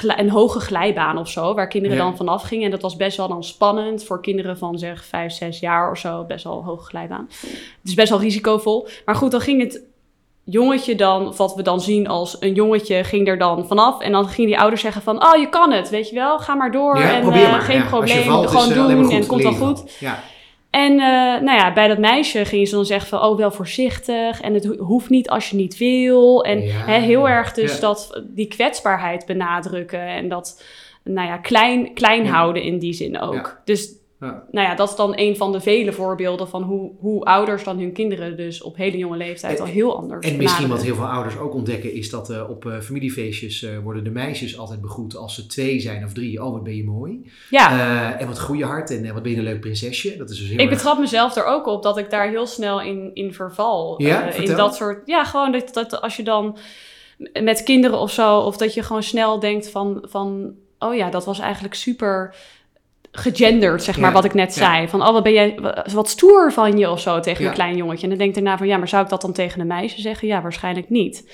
[0.00, 2.02] een hoge glijbaan of zo, waar kinderen Ja.
[2.02, 2.64] dan vanaf gingen.
[2.64, 5.98] En dat was best wel dan spannend voor kinderen van zeg 5, 6 jaar of
[5.98, 6.24] zo.
[6.24, 7.26] Best wel een hoge glijbaan.
[7.28, 8.88] Het is best wel risicovol.
[9.04, 9.82] Maar goed, dan ging het
[10.44, 14.00] jongetje dan, wat we dan zien als een jongetje, ging er dan vanaf.
[14.00, 16.54] En dan gingen die ouders zeggen van, oh je kan het, weet je wel, ga
[16.54, 16.98] maar door.
[16.98, 17.60] Ja, en eh, maar.
[17.60, 19.96] geen Ja, probleem, gewoon doen en goed, komt wel je goed.
[19.98, 20.22] Ja,
[20.74, 24.40] En eh, nou ja, bij dat meisje gingen ze dan zeggen van, oh wel voorzichtig
[24.40, 26.44] en het ho- hoeft niet als je niet wil.
[26.44, 26.72] En Ja.
[26.72, 27.80] hè, heel erg dus Ja.
[27.80, 30.62] dat die kwetsbaarheid benadrukken en dat,
[31.04, 33.60] nou ja, klein, klein houden in die zin ook.
[33.64, 33.88] Dus
[34.20, 34.44] ja.
[34.50, 37.78] nou ja, dat is dan een van de vele voorbeelden van hoe, hoe ouders dan
[37.78, 41.06] hun kinderen dus op hele jonge leeftijd al heel anders En misschien wat heel veel
[41.06, 45.16] ouders ook ontdekken is dat eh, op eh, familiefeestjes eh, worden de meisjes altijd begroet
[45.16, 46.44] als ze twee zijn of drie.
[46.44, 47.30] Oh, wat ben je mooi.
[47.50, 50.16] Ja, en wat goeie hart en wat ben je een leuk prinsesje.
[50.16, 52.46] Dat is dus heel ik erg- betrap mezelf er ook op dat ik daar heel
[52.46, 54.02] snel in, in verval.
[54.02, 55.02] Ja, in dat soort.
[55.04, 56.56] Ja, gewoon dat, dat als je dan
[57.42, 61.24] met kinderen of zo, of dat je gewoon snel denkt van, van oh ja, dat
[61.24, 62.34] was eigenlijk super
[63.16, 64.64] gegenderd, zeg maar, Ja, wat ik net ja.
[64.72, 64.88] zei.
[64.88, 65.58] Van, oh, wat ben jij,
[65.92, 67.48] wat- stoer van je of zo tegen Ja.
[67.48, 68.02] een klein jongetje.
[68.02, 70.00] En dan denk ik daarna van, ja, maar zou ik dat dan tegen een meisje
[70.00, 70.28] zeggen?
[70.28, 71.30] Ja, waarschijnlijk niet.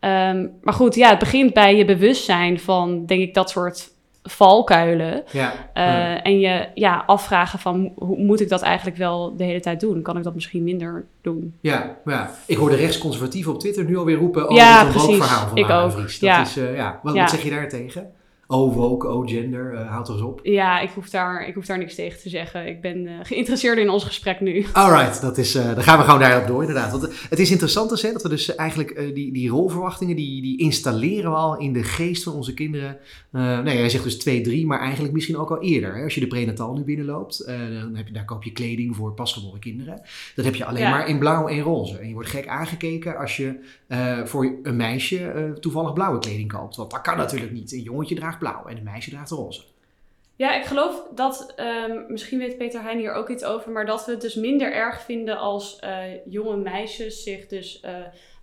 [0.00, 3.90] Ehm, maar goed, ja, het begint bij je bewustzijn van, denk ik, dat soort
[4.22, 5.22] valkuilen.
[5.30, 6.22] Ja, Eh, ja.
[6.22, 10.02] En je ja, afvragen van hoe moet ik dat eigenlijk wel de hele tijd doen?
[10.02, 11.54] Kan ik dat misschien minder doen?
[11.60, 15.48] Ja, ja, ik hoorde rechtsconservatief op Twitter nu alweer roepen over Ja, het een woke-verhaal
[15.48, 15.96] van Ik ook.
[15.96, 16.40] Dat Ja.
[16.40, 17.00] is, eh, ja.
[17.02, 17.20] Wat, Ja.
[17.20, 18.10] wat zeg je daar tegen?
[18.52, 20.40] Oh, woke, oh, gender, eh houd toch eens op.
[20.42, 22.66] Ja, ik hoef daar, ik hoef daar niks tegen te zeggen.
[22.66, 24.66] Ik ben eh, geïnteresseerd in ons gesprek nu.
[24.72, 26.90] Alright, dat is, eh, dan gaan we gewoon daarop door inderdaad.
[26.90, 30.16] Want eh, het is interessant dus, hè, dat we dus eigenlijk eh, die, die rolverwachtingen,
[30.16, 32.96] die, die installeren we al in de geest van onze kinderen.
[33.32, 35.94] Eh nee, jij zegt dus 2, 3, maar eigenlijk misschien ook al eerder.
[35.94, 36.02] Hè?
[36.02, 39.12] Als je de prenatal nu binnenloopt, eh, dan heb je, daar koop je kleding voor
[39.12, 40.00] pasgeboren kinderen.
[40.34, 40.90] Dat heb je alleen Ja.
[40.90, 41.98] maar in blauw en roze.
[41.98, 46.52] En je wordt gek aangekeken als je eh, voor een meisje eh, toevallig blauwe kleding
[46.52, 46.76] koopt.
[46.76, 47.72] Want dat kan natuurlijk niet.
[47.72, 49.62] Een jongetje draagt blauw en een meisje draagt roze.
[50.36, 54.04] Ja, ik geloof dat, ehm, misschien weet Peter Heijn hier ook iets over, maar dat
[54.04, 57.94] we het dus minder erg vinden als eh, jonge meisjes zich dus eh,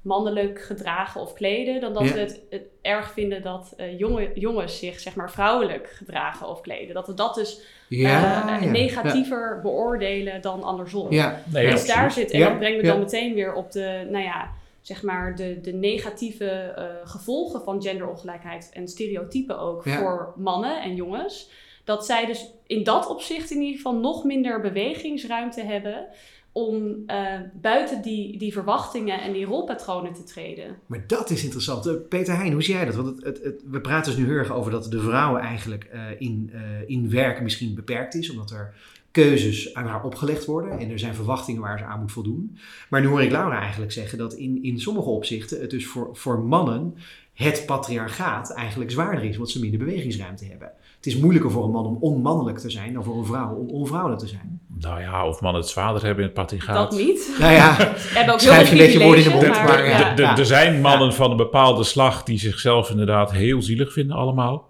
[0.01, 2.13] mannelijk gedragen of kleden, dan dat Ja.
[2.13, 6.61] we het, het erg vinden dat eh, jonge, jongens zich zeg maar vrouwelijk gedragen of
[6.61, 6.93] kleden.
[6.93, 8.59] Dat we dat dus eh, ja.
[8.65, 11.11] negatiever beoordelen dan andersom.
[11.11, 11.71] Ja, Nee, ja.
[11.71, 12.91] dus daar zit, en Ja, dat brengt me ja.
[12.91, 14.49] dan meteen weer op de, nou ja,
[14.89, 19.97] zeg maar, de, de negatieve eh, gevolgen van genderongelijkheid en stereotypen ook Ja.
[19.99, 21.49] voor mannen en jongens.
[21.83, 26.07] Dat zij dus in dat opzicht in ieder geval nog minder bewegingsruimte hebben
[26.51, 30.77] om eh, buiten die, die verwachtingen en die rolpatronen te treden.
[30.85, 31.85] Maar dat is interessant.
[31.85, 32.95] Eh, Peter Heijn, hoe zie jij dat?
[32.95, 35.83] Want het, het, het- we praten dus nu heel erg over dat de vrouw eigenlijk
[35.83, 36.51] eh, in,
[36.87, 38.73] in werk misschien beperkt is, omdat er
[39.11, 42.57] keuzes aan haar opgelegd worden en er zijn verwachtingen waar ze aan moet voldoen.
[42.89, 46.09] Maar nu hoor ik Laura eigenlijk zeggen dat in, in sommige opzichten het dus voor,
[46.11, 46.95] voor mannen
[47.33, 50.71] het patriarchaat eigenlijk zwaarder is, omdat ze minder bewegingsruimte hebben.
[50.95, 53.69] Het is moeilijker voor een man om onmannelijk te zijn dan voor een vrouw om
[53.69, 54.61] onvrouwelijk te zijn.
[54.67, 56.91] Nou ja, of mannen het zwaarder hebben in het patriarchaat.
[56.91, 57.35] Dat niet.
[57.39, 57.75] Nou ja,
[58.17, 60.37] hebben ook Schrijf veel je een beetje woorden in de mond, maar, ja.
[60.37, 64.68] Er zijn mannen van een bepaalde slag die zichzelf inderdaad heel zielig vinden allemaal.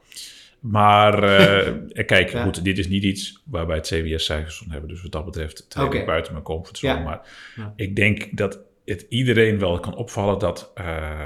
[0.60, 1.74] Maar eh,
[2.06, 2.44] kijk, Ja.
[2.44, 4.90] goed, dit is niet iets waarbij het CBS cijfers van hebben.
[4.90, 6.94] Dus wat dat betreft treed ik buiten mijn comfortzone.
[6.94, 7.00] Ja.
[7.04, 7.74] Maar Ja.
[7.76, 11.22] ik denk dat het iedereen wel kan opvallen dat eh,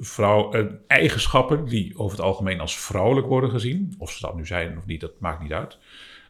[0.00, 4.46] vrouw, eh, eigenschappen die over het algemeen als vrouwelijk worden gezien, of ze dat nu
[4.46, 5.78] zijn of niet, dat maakt niet uit.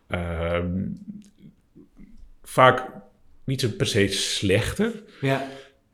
[0.07, 0.87] ehm,
[2.43, 2.89] vaak
[3.45, 5.47] niet zo per se slechter, ja,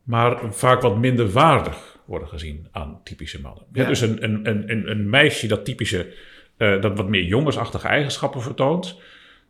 [0.03, 3.63] maar vaak wat minder waardig worden gezien aan typische mannen.
[3.73, 3.89] Ja, Ja.
[3.89, 6.13] Dus een, een, een, een- een meisje dat typische,
[6.57, 8.99] eh, dat wat meer jongensachtige eigenschappen vertoont,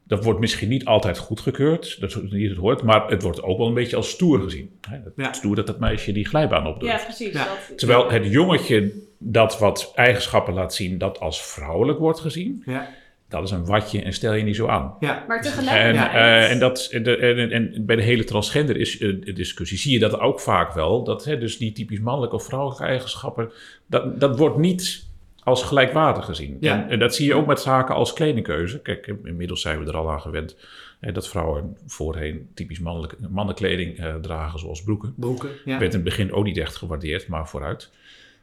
[0.04, 3.58] dat wordt misschien niet altijd goedgekeurd, dat is niet het hoort, maar het wordt ook
[3.58, 4.70] wel een beetje als stoer gezien.
[4.88, 5.32] Hè, Het Ja.
[5.32, 6.98] Stoer dat dat meisje die glijbaan opdurft.
[6.98, 7.32] Ja, precies.
[7.32, 7.44] Ja.
[7.68, 12.88] Dat, Terwijl het jongetje dat wat eigenschappen laat zien, dat als vrouwelijk wordt gezien, ja,
[13.28, 14.94] dat is een watje en stel je niet zo aan.
[15.00, 15.24] ja.
[15.28, 16.14] Maar En, tegelijkertijd...
[16.14, 19.92] eh, en, dat, en, de- en, en bij de hele transgender is, eh, discussie zie
[19.92, 21.04] je dat ook vaak wel.
[21.04, 23.50] Dat hè, dus die typisch mannelijke of vrouwelijke eigenschappen,
[23.86, 25.04] dat, dat wordt niet
[25.42, 26.56] als gelijkwaardig gezien.
[26.60, 26.82] Ja.
[26.82, 28.78] En, en dat zie je ook met zaken als kledingkeuze.
[28.80, 30.56] Kijk, inmiddels zijn we er al aan gewend
[31.00, 35.14] hè, dat vrouwen voorheen typisch mannelijke mannenkleding eh, dragen, zoals broeken.
[35.16, 35.78] Broeken, ja.
[35.78, 37.90] Werd in het begin ook niet echt gewaardeerd, maar vooruit.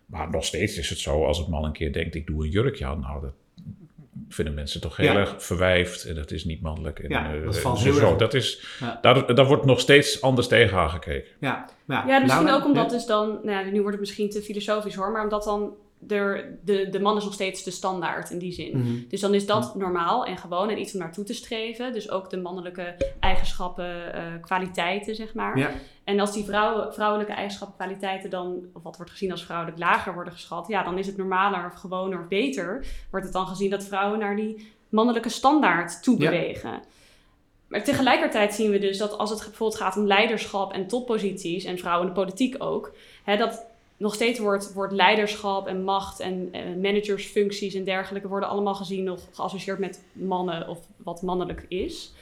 [0.06, 2.50] Maar nog steeds is het zo, als het man een keer denkt, ik doe een
[2.50, 3.34] jurkje aan, nou, dat
[4.30, 5.16] vinden mensen toch heel Ja.
[5.20, 7.00] erg verwijfd en dat is niet mannelijk.
[7.00, 8.08] En, Ja, eh, valt zo, heel zo.
[8.08, 8.18] erg.
[8.18, 9.00] Dat is, Ja.
[9.02, 11.30] daar, daar wordt nog steeds anders tegen aangekeken.
[11.40, 12.04] Ja, ja.
[12.08, 12.56] Ja, misschien Laura?
[12.62, 12.98] ook omdat Ja?
[12.98, 15.74] dus dan, nou ja, nu wordt het misschien te filosofisch hoor, maar omdat dan
[16.08, 18.78] er, de, de man is nog steeds de standaard in die zin.
[18.78, 18.94] Mhm.
[19.08, 21.94] Dus dan is dat normaal en gewoon en iets om naartoe te streven.
[21.94, 25.58] Dus ook de mannelijke eigenschappen, eh, kwaliteiten, zeg maar.
[25.58, 25.72] Ja.
[26.04, 30.34] En als die vrouwelijke eigenschappen, kwaliteiten dan, of wat wordt gezien als vrouwelijk lager worden
[30.34, 33.84] geschat, ja, dan is het normaler of gewoner of beter, wordt het dan gezien dat
[33.84, 36.30] vrouwen naar die mannelijke standaard toe Ja.
[36.30, 36.82] bewegen.
[37.68, 41.78] Maar tegelijkertijd zien we dus dat als het bijvoorbeeld gaat om leiderschap en topposities, en
[41.78, 42.92] vrouwen in de politiek ook,
[43.24, 43.66] hè, dat
[43.98, 49.04] nog steeds wordt, wordt leiderschap en macht en eh, managersfuncties en dergelijke worden allemaal gezien
[49.04, 52.14] nog geassocieerd met mannen of wat mannelijk is.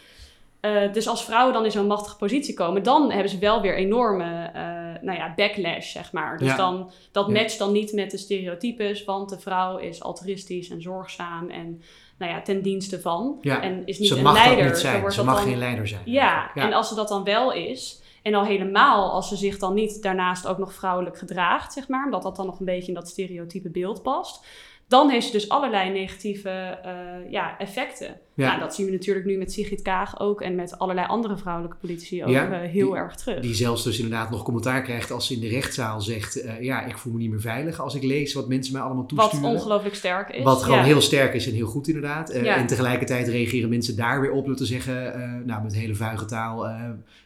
[0.59, 3.75] Eh, dus als vrouwen dan in zo'n machtige positie komen, dan hebben ze wel weer
[3.75, 4.61] enorme eh,
[5.03, 6.37] nou ja, backlash, zeg maar.
[6.37, 6.55] Dus Ja.
[6.55, 11.49] dan, dat matcht dan niet met de stereotypes, want de vrouw is altruïstisch en zorgzaam
[11.49, 11.81] en
[12.17, 13.37] nou ja, ten dienste van.
[13.41, 13.61] Ja.
[13.61, 14.57] En is niet Ze een mag leider.
[14.63, 15.11] dat niet zijn.
[15.11, 16.01] Ze mag dan- geen leider zijn.
[16.05, 19.73] ja, en als ze dat dan wel is, en al helemaal als ze zich dan
[19.73, 22.93] niet daarnaast ook nog vrouwelijk gedraagt, zeg maar, omdat dat dan nog een beetje in
[22.93, 24.45] dat stereotype beeld past,
[24.87, 28.19] dan heeft ze dus allerlei negatieve eh, ja, effecten.
[28.33, 28.47] Ja.
[28.47, 31.77] Nou, dat zien we natuurlijk nu met Sigrid Kaag ook en met allerlei andere vrouwelijke
[31.81, 33.39] politici ook Ja, eh, heel die- erg terug.
[33.39, 36.41] Die zelfs dus inderdaad nog commentaar krijgt als ze in de rechtszaal zegt...
[36.41, 39.05] eh, ja, ik voel me niet meer veilig als ik lees wat mensen mij allemaal
[39.07, 39.49] wat toesturen.
[39.49, 40.43] ongelooflijk sterk is.
[40.43, 40.83] Wat gewoon Ja.
[40.83, 42.29] heel sterk is en heel goed inderdaad.
[42.29, 42.57] Eh.
[42.57, 45.43] En tegelijkertijd reageren mensen daar weer op door te zeggen...
[45.45, 46.67] nou, met hele vuige taal...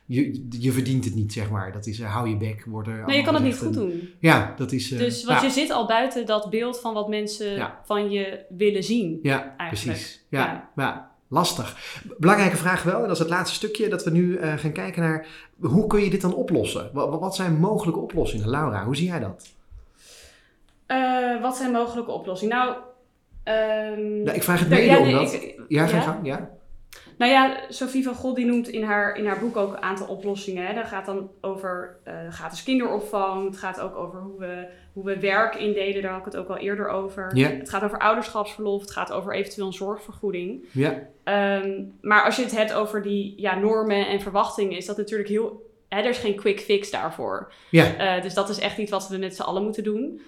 [0.06, 1.72] je, je verdient het niet, zeg maar.
[1.72, 4.10] Dat is, hou je bek, wordt er Nee, je kan het niet goed En- doen.
[4.20, 4.88] Ja, dat is...
[4.88, 8.84] Dus want ja, je zit al buiten dat beeld van wat mensen van je willen
[8.84, 9.20] zien.
[9.22, 9.98] Ja, eigenlijk.
[9.98, 10.25] precies.
[10.40, 11.12] Ja, Ja.
[11.28, 11.76] lastig.
[12.18, 13.90] Belangrijke vraag wel, en dat is het laatste stukje...
[13.90, 15.26] dat we nu eh, gaan kijken naar...
[15.60, 16.90] hoe kun je dit dan oplossen?
[16.94, 18.50] Wat, wat zijn mogelijke oplossingen?
[18.50, 19.48] Laura, hoe zie jij dat?
[20.86, 22.58] Eh, wat zijn mogelijke oplossingen?
[22.58, 22.76] Nou,
[23.44, 25.34] ehm, Nou, ik vraag het nou, mede ja, nee, omdat...
[25.34, 26.02] ik- ja, ga ja?
[26.02, 26.26] gang.
[26.26, 26.50] Ja?
[27.18, 30.08] Nou ja, Sophie van Gol die noemt in haar, in haar boek ook een aantal
[30.08, 30.66] oplossingen.
[30.66, 30.74] Hè.
[30.74, 33.46] Dat gaat dan over eh, gratis kinderopvang.
[33.46, 36.02] Het gaat ook over hoe we, hoe we werk indelen.
[36.02, 37.32] Daar had ik het ook al eerder over.
[37.34, 37.50] Ja.
[37.50, 38.82] Het gaat over ouderschapsverlof.
[38.82, 40.66] Het gaat over eventueel een zorgvergoeding.
[40.72, 44.98] Ja, Ehm, maar als je het hebt over die ja, normen en verwachtingen, is dat
[44.98, 45.70] natuurlijk heel.
[45.90, 47.52] Hè, er is geen quick fix daarvoor.
[47.70, 47.96] ja.
[47.96, 50.22] Eh, dus dat is echt iets wat we met z'n allen moeten doen.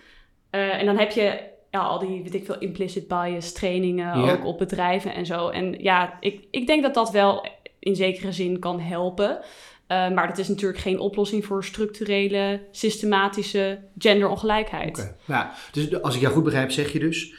[0.50, 1.40] Eh, en dan heb je
[1.78, 4.32] ja, al die, weet ik veel, implicit bias trainingen Ja.
[4.32, 5.50] ook op bedrijven en zo.
[5.50, 7.48] En ja, ik, ik denk dat dat wel
[7.80, 9.40] in zekere zin kan helpen.
[9.88, 15.00] Eh, maar dat is natuurlijk geen oplossing voor structurele, systematische genderongelijkheid.
[15.00, 15.16] Oké.
[15.26, 17.34] Ja, dus als ik jou goed begrijp, zeg je dus...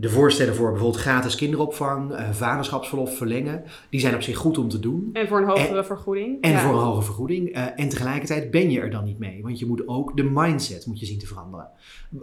[0.00, 4.68] de voorstellen voor bijvoorbeeld gratis kinderopvang, uh, vaderschapsverlof verlengen, die zijn op zich goed om
[4.68, 5.10] te doen.
[5.12, 6.40] En voor een hogere vergoeding.
[6.40, 7.56] En voor een hogere vergoeding.
[7.56, 10.86] Uh, en tegelijkertijd ben je er dan niet mee, want je moet ook de mindset
[10.86, 11.68] moet je zien te veranderen.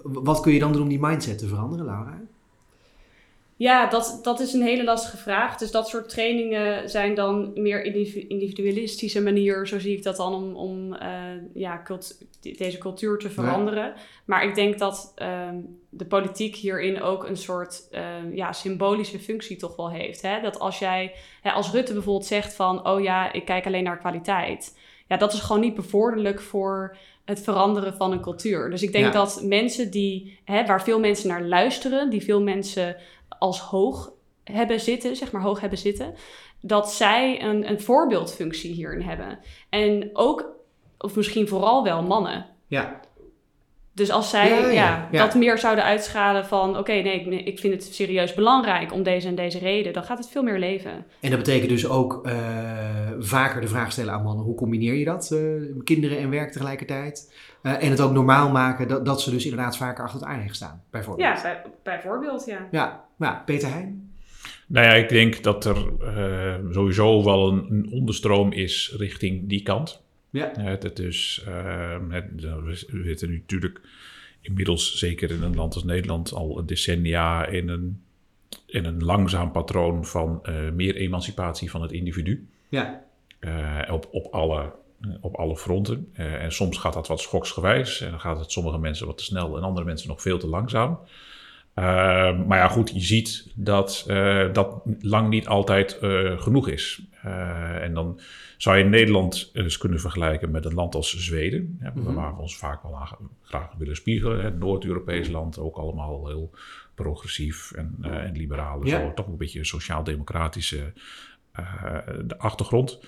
[0.03, 2.21] Wat kun je dan doen om die mindset te veranderen, Laura?
[3.57, 5.57] Ja, dat, dat is een hele lastige vraag.
[5.57, 7.83] Dus dat soort trainingen zijn dan meer
[8.27, 10.99] individualistische manier, zo zie ik dat dan, om, om uh,
[11.53, 12.17] ja, cult
[12.57, 13.93] deze cultuur te veranderen.
[14.25, 15.13] Maar ik denk dat
[15.49, 20.21] um, de politiek hierin ook een soort um, ja, symbolische functie toch wel heeft.
[20.21, 20.41] Hè?
[20.41, 23.97] Dat als jij, hè, als Rutte bijvoorbeeld zegt van, oh ja, ik kijk alleen naar
[23.97, 24.77] kwaliteit.
[25.07, 28.69] Ja, dat is gewoon niet bevorderlijk voor het veranderen van een cultuur.
[28.69, 32.95] Dus ik denk dat mensen die, hè, waar veel mensen naar luisteren, die veel mensen
[33.29, 34.11] als hoog
[34.43, 36.13] hebben zitten, zeg maar hoog hebben zitten,
[36.61, 39.39] dat zij een, een voorbeeldfunctie hierin hebben.
[39.69, 40.45] En ook,
[40.97, 42.45] of misschien vooral wel mannen.
[42.67, 42.99] Ja.
[43.93, 46.77] Dus als zij ja, dat meer zouden uitschalen van...
[46.77, 49.93] oké, nee, ik vind het serieus belangrijk om deze en deze reden...
[49.93, 51.05] dan gaat het veel meer leven.
[51.19, 52.33] En dat betekent dus ook uh,
[53.19, 54.45] vaker de vraag stellen aan mannen...
[54.45, 57.33] hoe combineer je dat, uh, kinderen en werk tegelijkertijd?
[57.63, 60.55] Uh, en het ook normaal maken dat, dat ze dus inderdaad vaker achter het aanrecht
[60.55, 61.27] staan, bijvoorbeeld.
[61.27, 62.67] Ja, bij, bijvoorbeeld, ja.
[62.71, 64.11] Ja, ja Peter Heijn?
[64.67, 65.77] Nou ja, ik denk dat er
[66.71, 70.05] sowieso wel een, een onderstroom is richting die kant...
[70.29, 70.51] Ja.
[70.59, 72.25] Het, is, uh, het,
[72.91, 73.81] we zitten nu natuurlijk
[74.41, 78.01] inmiddels, zeker in een land als Nederland, al decennia in een,
[78.65, 80.41] in een langzaam patroon van
[80.73, 82.47] meer emancipatie van het individu.
[82.69, 83.05] Ja.
[83.89, 84.73] Op, op, alle,
[85.21, 86.11] op alle fronten.
[86.19, 88.01] Uh, en soms gaat dat wat schoksgewijs.
[88.01, 90.47] En dan gaat het sommige mensen wat te snel en andere mensen nog veel te
[90.47, 90.99] langzaam.
[92.47, 94.03] Maar ja, goed, je ziet dat
[94.53, 95.97] dat lang niet altijd
[96.37, 97.01] genoeg is.
[97.81, 98.19] en dan
[98.57, 102.41] zou je Nederland eens kunnen vergelijken met een land als Zweden, ja, mm waar we
[102.41, 103.07] ons vaak wel
[103.41, 104.43] graag willen spiegelen.
[104.43, 106.51] Het Noord-Europees land, ook allemaal heel
[106.95, 108.87] progressief en, en liberaal.
[108.87, 110.93] Zo, toch een beetje sociaal-democratische
[112.25, 112.99] de achtergrond.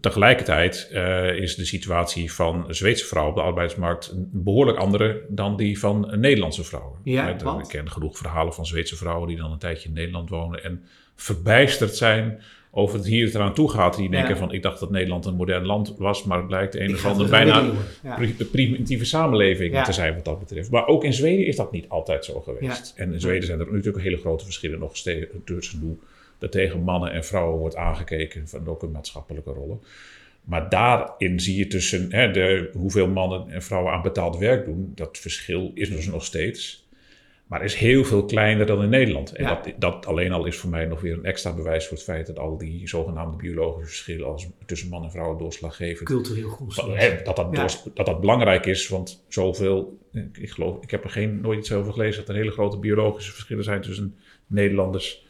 [0.00, 5.78] Tegelijkertijd uh, is de situatie van Zweedse vrouwen op de arbeidsmarkt behoorlijk andere dan die
[5.78, 6.98] van Nederlandse vrouwen.
[7.04, 10.64] Ja, Ik ken genoeg verhalen van Zweedse vrouwen die dan een tijdje in Nederland wonen
[10.64, 10.82] en
[11.14, 13.96] verbijsterd zijn over het hier eraan toe gaat.
[13.96, 16.94] Die denken van, ik dacht dat Nederland een modern land was, maar het blijkt een
[16.94, 17.70] of andere bijna
[18.50, 20.70] primitieve samenleving te zijn wat dat betreft.
[20.70, 22.92] Maar ook in Zweden is dat niet altijd zo geweest.
[22.96, 25.96] En in Zweden zijn er natuurlijk hele grote verschillen nog steeds tussen hoe
[26.38, 29.80] er tegen mannen en vrouwen wordt aangekeken van ook een maatschappelijke rollen.
[30.46, 34.92] Maar daarin zie je tussen hè, de, hoeveel mannen en vrouwen aan betaald werk doen,
[34.94, 36.86] dat verschil is dus nog steeds.
[37.46, 39.32] Maar is heel veel kleiner dan in Nederland.
[39.32, 42.06] En dat, dat alleen al is voor mij nog weer een extra bewijs voor het
[42.06, 46.08] feit dat al die zogenaamde biologische verschillen als tussen man en vrouw doorslaggevend.
[46.08, 46.76] Cultureel goed.
[46.76, 49.98] Dat dat, dat, dat, dat belangrijk is, want zoveel.
[50.32, 53.32] Ik geloof, ik heb er geen, nooit iets over gelezen dat er hele grote biologische
[53.32, 54.16] verschillen zijn tussen
[54.46, 55.25] Nederlanders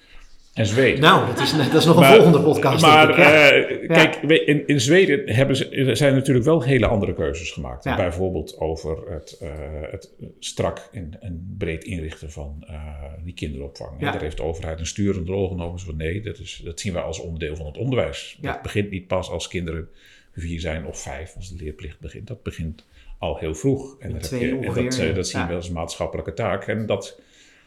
[0.56, 1.00] en Zweden.
[1.00, 2.82] Nou, dat is, dat is nog een volgende podcast.
[2.82, 7.84] Maar uh, kijk, in, in Zweden hebben ze, zijn natuurlijk wel hele andere keuzes gemaakt.
[7.84, 9.50] Bijvoorbeeld over het, uh,
[9.90, 12.76] het strak en, en, breed inrichten van uh,
[13.24, 14.00] die kinderopvang.
[14.00, 15.80] Daar heeft de overheid een sturende rol genomen.
[15.80, 18.38] Van nee, dat, is, dat zien wij als onderdeel van het onderwijs.
[18.40, 19.88] Dat begint niet pas als kinderen
[20.32, 22.26] vier zijn of vijf, als de leerplicht begint.
[22.26, 22.86] Dat begint
[23.18, 23.96] al heel vroeg.
[23.98, 26.66] En, dat, en dat, dat, zien we als maatschappelijke taak.
[26.66, 27.20] En dat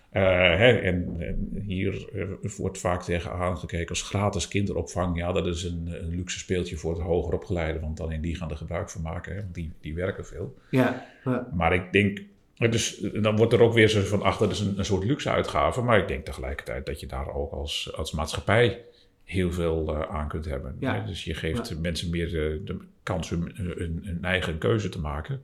[0.10, 5.18] hè, en, en, hier uh, wordt vaak tegen aangekeken als gratis kinderopvang.
[5.18, 8.50] Ja, dat is een, een, luxe speeltje voor het hoger opgeleide, want alleen die gaan
[8.50, 9.36] er gebruik van maken.
[9.36, 10.58] Hè, want die, die werken veel.
[10.70, 11.06] Ja,
[11.54, 12.22] Maar ik denk,
[12.56, 15.30] dus dan wordt er ook weer zo van achter, dat is een, een soort luxe
[15.30, 15.82] uitgave.
[15.82, 18.84] Maar ik denk tegelijkertijd dat je daar ook als, als maatschappij
[19.24, 20.76] heel veel uh, aan kunt hebben.
[20.80, 21.06] Ja.
[21.06, 25.42] Dus je geeft mensen meer de, de kans om een, een eigen keuze te maken.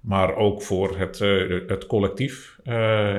[0.00, 3.16] Maar ook voor het, uh, het collectief uh,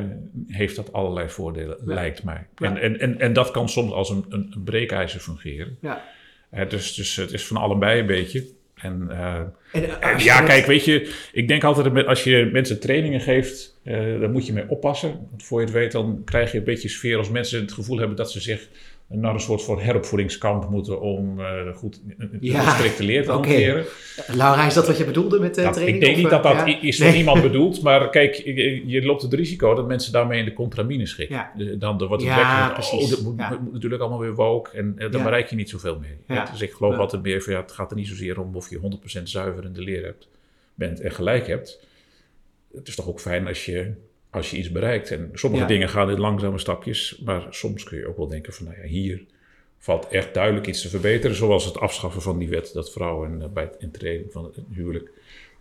[0.48, 2.48] heeft dat allerlei voordelen, lijkt mij.
[2.56, 5.78] En, en, en, en dat kan soms als een, een breekijzer fungeren.
[5.82, 6.04] Ja.
[6.54, 8.46] Uh, dus, dus het is van allebei een beetje.
[8.76, 9.08] En,
[10.02, 13.80] en ja, kijk, weet je, ik denk altijd dat als je mensen trainingen geeft,
[14.20, 15.28] dan moet je mee oppassen.
[15.30, 17.98] Want voor je het weet, dan krijg je een beetje sfeer als mensen het gevoel
[17.98, 18.68] hebben dat ze zich
[19.12, 22.02] naar een soort van heropvoedingskamp moeten om uh, goed
[22.40, 23.52] ja, gestrikte leer te okay.
[23.52, 23.86] hanteren.
[24.28, 25.98] Laura, is dat wat je bedoelde met de uh, training?
[25.98, 28.36] Ik denk niet dat dat is voor iemand bedoeld, maar kijk,
[28.86, 31.36] je, loopt het risico dat mensen daarmee in de contramine schikken.
[31.36, 31.76] Ja.
[31.76, 35.24] dan wordt het ja, oh, dat moet, moet, natuurlijk allemaal weer woke en uh, dan
[35.24, 36.42] bereik je niet zoveel mee.
[36.52, 39.00] Dus ik geloof altijd meer van, ja, het gaat er niet zozeer om of je
[39.20, 40.28] 100% zuiver in de leer hebt,
[40.74, 41.86] bent en gelijk hebt.
[42.74, 43.94] Het is toch ook fijn als je
[44.32, 45.12] als je iets bereikt.
[45.12, 48.66] En sommige dingen gaan in langzame stapjes, maar soms kun je ook wel denken van,
[48.66, 49.26] nou ja, hier
[49.78, 53.64] valt echt duidelijk iets te verbeteren, zoals het afschaffen van die wet dat vrouwen bij
[53.64, 55.12] het intreden van het huwelijk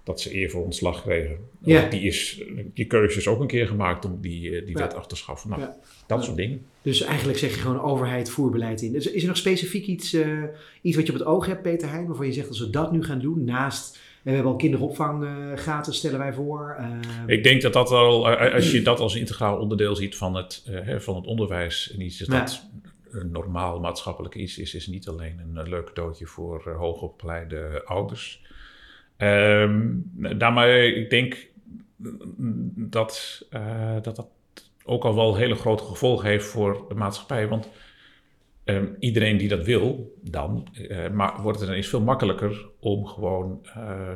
[0.05, 1.37] dat ze eer voor ontslag kregen.
[1.65, 1.89] Ja.
[1.89, 2.43] Die, is,
[2.75, 4.83] die keuze is ook een keer gemaakt om die, eh, die Ja.
[4.83, 5.51] wet af te schaffen.
[5.51, 5.63] Nou,
[6.07, 6.63] dat soort dingen.
[6.83, 8.93] Dus eigenlijk zeg je gewoon overheid, voerbeleid in.
[8.93, 10.43] Dus is er nog specifiek iets, eh,
[10.83, 12.93] iets wat je op het oog hebt, Peter Heijn, waarvan je zegt als we dat
[12.93, 16.77] nu gaan doen, naast, en we hebben al kinderopvang eh, gratis, stellen wij voor.
[16.79, 16.87] eh,
[17.37, 20.71] Ik denk dat dat al, eh, als je dat als integraal onderdeel ziet van het,
[20.99, 22.69] van het onderwijs, en iets dat
[23.11, 28.43] een normaal maatschappelijk iets is, is niet alleen een leuk cadeautje voor hoogopgeleide ouders.
[29.17, 29.81] Ehm,
[30.39, 31.37] daarmee, ik denk
[31.97, 34.29] mm, dat, eh, dat dat
[34.85, 37.49] ook al wel hele grote gevolgen heeft voor de maatschappij.
[37.49, 37.69] Want
[38.75, 43.61] ehm, iedereen die dat wil, dan eh, maar wordt het ineens veel makkelijker om gewoon
[43.75, 44.09] eh,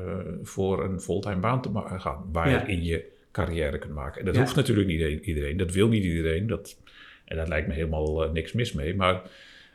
[0.42, 4.20] voor een fulltime baan te ma- gaan, waarin je carrière kunt maken.
[4.20, 4.40] En dat Ja.
[4.40, 6.46] hoeft natuurlijk niet iedereen, dat wil niet iedereen.
[6.46, 6.80] Dat,
[7.24, 8.94] en daar lijkt me helemaal eh, niks mis mee.
[8.96, 9.22] Maar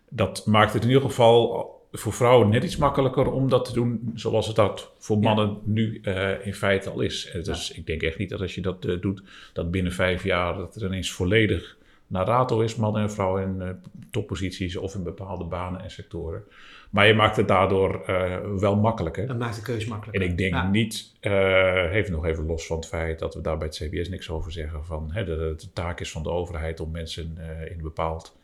[0.10, 4.12] dat maakt het in ieder geval voor vrouwen net iets makkelijker om dat te doen
[4.16, 5.22] zoals het dat voor Ja.
[5.22, 7.32] mannen nu eh, in feite al is.
[7.44, 9.22] Dus ik denk echt niet dat als je dat eh, doet,
[9.54, 11.78] dat binnen vijf jaar dat er ineens volledig
[12.10, 13.70] naar rato is, mannen en vrouwen in eh,
[14.12, 16.44] topposities of in bepaalde banen en sectoren.
[16.90, 19.28] Maar je maakt het daardoor eh, wel makkelijker.
[19.28, 20.24] dat maakt de keuze makkelijker.
[20.24, 20.70] En ik denk Ja.
[20.70, 24.10] niet, eh even nog even los van het feit dat we daar bij het CBS
[24.10, 27.24] niks over zeggen, van hè, dat het de taak is van de overheid om mensen
[27.70, 28.38] in een bepaald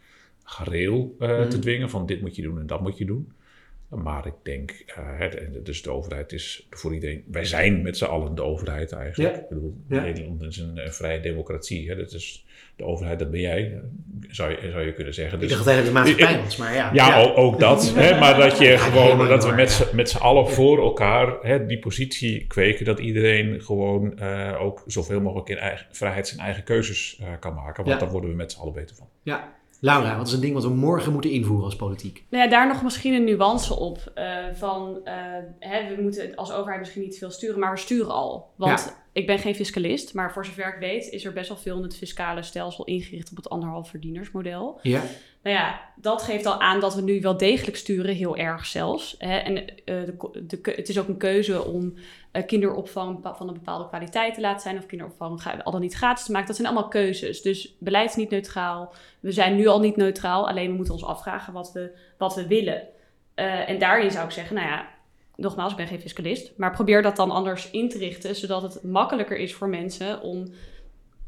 [0.43, 1.49] gareel Mhm.
[1.49, 3.32] te dwingen, van dit moet je doen en dat moet je doen.
[3.89, 4.86] Maar ik denk,
[5.63, 9.36] dus de overheid is voor iedereen, wij zijn met z'n allen de overheid eigenlijk.
[9.36, 9.41] Ja.
[9.41, 10.01] Ik bedoel, Ja.
[10.01, 12.45] Nederland is een eh, vrije democratie, hè, dat is
[12.76, 13.82] de overheid, dat ben jij,
[14.30, 15.34] zou je, zou je kunnen zeggen.
[15.41, 16.89] Ik Dus- dacht dat het de maatschappij was, maar ja.
[16.93, 17.91] ja, ook, ook dat.
[17.95, 21.65] Hè, maar dat je gewoon, dat we door, met, met z'n allen voor elkaar hè,
[21.65, 22.86] die positie kweken.
[22.86, 27.53] Dat iedereen gewoon eh, ook zoveel mogelijk in eigen, vrijheid zijn eigen keuzes eh, kan
[27.53, 27.84] maken.
[27.84, 28.03] Want Ja.
[28.03, 29.07] daar worden we met z'n allen beter van.
[29.23, 29.53] Ja.
[29.80, 32.23] Laura, wat is een ding wat we morgen moeten invoeren als politiek?
[32.30, 34.11] Nou ja, daar nog misschien een nuance op.
[34.13, 35.13] eh, van, eh,
[35.59, 38.49] hè, we moeten als overheid misschien niet veel sturen, maar we sturen al.
[38.55, 41.78] Want ik ben geen fiscalist, maar voor zover ik weet is er best wel veel
[41.78, 44.80] in het fiscale stelsel ingericht op het anderhalf verdienersmodel.
[44.82, 45.01] Ja,
[45.43, 49.16] Nou ja, dat geeft al aan dat we nu wel degelijk sturen, heel erg zelfs.
[49.18, 49.38] Hè?
[49.38, 51.93] En eh, de, de, het is ook een keuze om
[52.32, 54.78] eh, kinderopvang van een bepaalde kwaliteit te laten zijn...
[54.78, 56.47] of kinderopvang al dan niet gratis te maken.
[56.47, 57.41] Dat zijn allemaal keuzes.
[57.41, 58.93] Dus beleid is niet neutraal.
[59.20, 60.47] We zijn nu al niet neutraal.
[60.47, 62.82] Alleen we moeten ons afvragen wat we, wat we willen.
[63.36, 64.93] Eh, en daarin zou ik zeggen, nou ja...
[65.38, 66.53] Nogmaals, ik ben geen fiscalist.
[66.57, 68.36] Maar probeer dat dan anders in te richten...
[68.36, 70.45] zodat het makkelijker is voor mensen om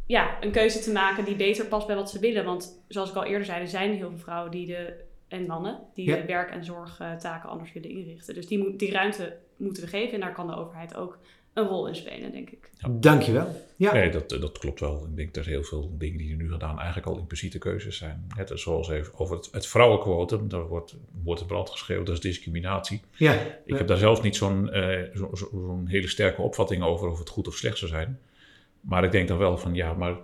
[0.05, 2.45] ja, een keuze te maken die beter past bij wat ze willen.
[2.45, 4.93] Want zoals ik al eerder zei, er zijn heel veel vrouwen die de,
[5.27, 6.15] en mannen die Ja.
[6.15, 8.33] de werk- en zorgtaken anders willen inrichten.
[8.33, 11.17] Dus die, die ruimte moeten we geven en daar kan de overheid ook
[11.57, 12.69] een rol in spelen, denk ik.
[12.89, 13.65] dankjewel.
[13.75, 15.05] Ja, Nee, dat, dat klopt wel.
[15.09, 18.27] Ik denk dat heel veel dingen die er nu gedaan eigenlijk al impliciete keuzes zijn.
[18.37, 20.49] Net zoals even over het, het vrouwenquotum.
[20.49, 23.01] Daar wordt, wordt het brand geschreeuwd, dat is discriminatie.
[23.17, 23.33] ja.
[23.65, 24.99] Ik heb daar zelf niet zo'n eh,
[25.33, 28.19] zo- hele sterke opvatting over of het goed of slecht zou zijn.
[28.81, 30.15] Maar ik denk dan wel van ja, maar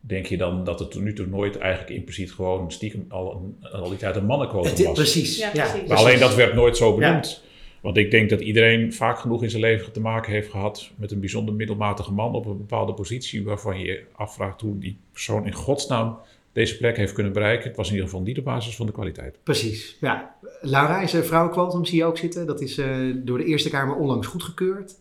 [0.00, 3.70] denk je dan dat het tot nu toe nooit eigenlijk impliciet gewoon stiekem al, een-
[3.70, 4.94] al die tijd een mannenquotum Het- was?
[4.96, 5.38] precies.
[5.38, 5.88] Ja, Ja, precies.
[5.88, 6.96] Maar alleen dat werd nooit zo Ja.
[6.98, 7.42] benoemd.
[7.82, 11.10] Want ik denk dat iedereen vaak genoeg in zijn leven te maken heeft gehad met
[11.10, 15.46] een bijzonder middelmatige man op een bepaalde positie, waarvan je je afvraagt hoe die persoon
[15.46, 16.18] in godsnaam
[16.52, 17.68] deze plek heeft kunnen bereiken.
[17.68, 19.38] Het was in ieder geval niet de basis van de kwaliteit.
[19.42, 19.96] Precies.
[20.00, 20.34] Ja.
[20.60, 22.46] Laura, is er vrouwenquotum, zie je ook zitten.
[22.46, 24.94] Dat is eh, door de Eerste Kamer onlangs goedgekeurd.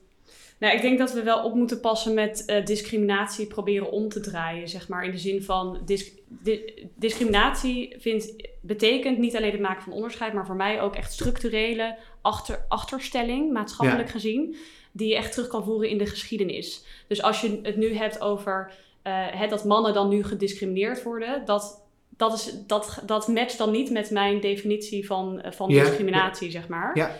[0.57, 4.19] Nou, ik denk dat we wel op moeten passen met eh, discriminatie proberen om te
[4.19, 5.05] draaien, zeg maar.
[5.05, 10.34] In de zin van dis- di- discriminatie vindt, betekent niet alleen het maken van onderscheid,
[10.34, 14.55] maar voor mij ook echt structurele achter, achterstelling, maatschappelijk gezien,
[14.91, 16.84] die je echt terug kan voeren in de geschiedenis.
[17.07, 21.45] Dus als je het nu hebt over eh, het, dat mannen dan nu gediscrimineerd worden,
[21.45, 25.84] dat, dat, is, dat, dat matcht dan niet met mijn definitie van, eh, van Ja,
[25.84, 26.97] discriminatie, zeg maar.
[26.97, 27.11] Ja.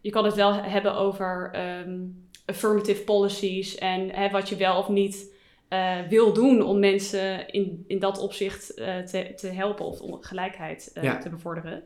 [0.00, 1.98] Je kan het wel hebben over ehm,
[2.46, 5.34] affirmative policies en hè, wat je wel of niet
[5.68, 10.22] eh, wil doen om mensen in, in dat opzicht eh, te, te helpen of om
[10.22, 11.18] gelijkheid eh, Ja.
[11.18, 11.82] te bevorderen.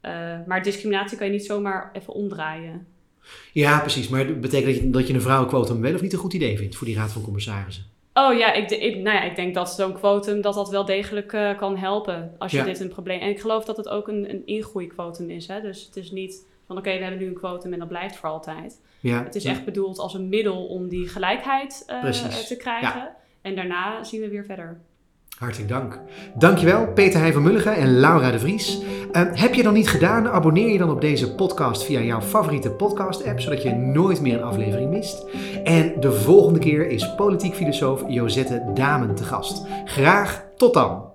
[0.00, 0.12] Eh,
[0.46, 2.86] maar discriminatie kan je niet zomaar even omdraaien.
[3.52, 4.08] Ja, precies.
[4.08, 6.58] Maar dat betekent dat je, dat je een vrouwenquotum wel of niet een goed idee
[6.58, 7.84] vindt voor die Raad van Commissarissen?
[8.14, 11.32] Oh ja, ik, ik, nou ja, ik denk dat zo'n quotum dat dat wel degelijk
[11.32, 12.64] eh, kan helpen als je Ja.
[12.64, 13.20] dit een probleem...
[13.20, 15.46] En ik geloof dat het ook een, een ingroeiquotum is.
[15.46, 15.60] Hè?
[15.60, 18.28] Dus het is niet van oké, we hebben nu een quotum en dat blijft voor
[18.28, 18.80] altijd.
[19.00, 19.24] Ja.
[19.24, 22.10] Het is echt bedoeld als een middel om die gelijkheid eh,
[22.46, 23.08] te krijgen.
[23.42, 24.80] En daarna zien we weer verder.
[25.40, 26.00] Hartelijk dank.
[26.34, 28.82] Dankjewel, Peter Heij van Mulligen en Laura de Vries.
[29.12, 30.28] Eh, heb je dan niet gedaan?
[30.28, 34.42] Abonneer je dan op deze podcast via jouw favoriete podcast-app, zodat je nooit meer een
[34.42, 35.24] aflevering mist.
[35.64, 39.66] En de volgende keer is politiek filosoof Josette Damen te gast.
[39.84, 41.09] Graag tot dan!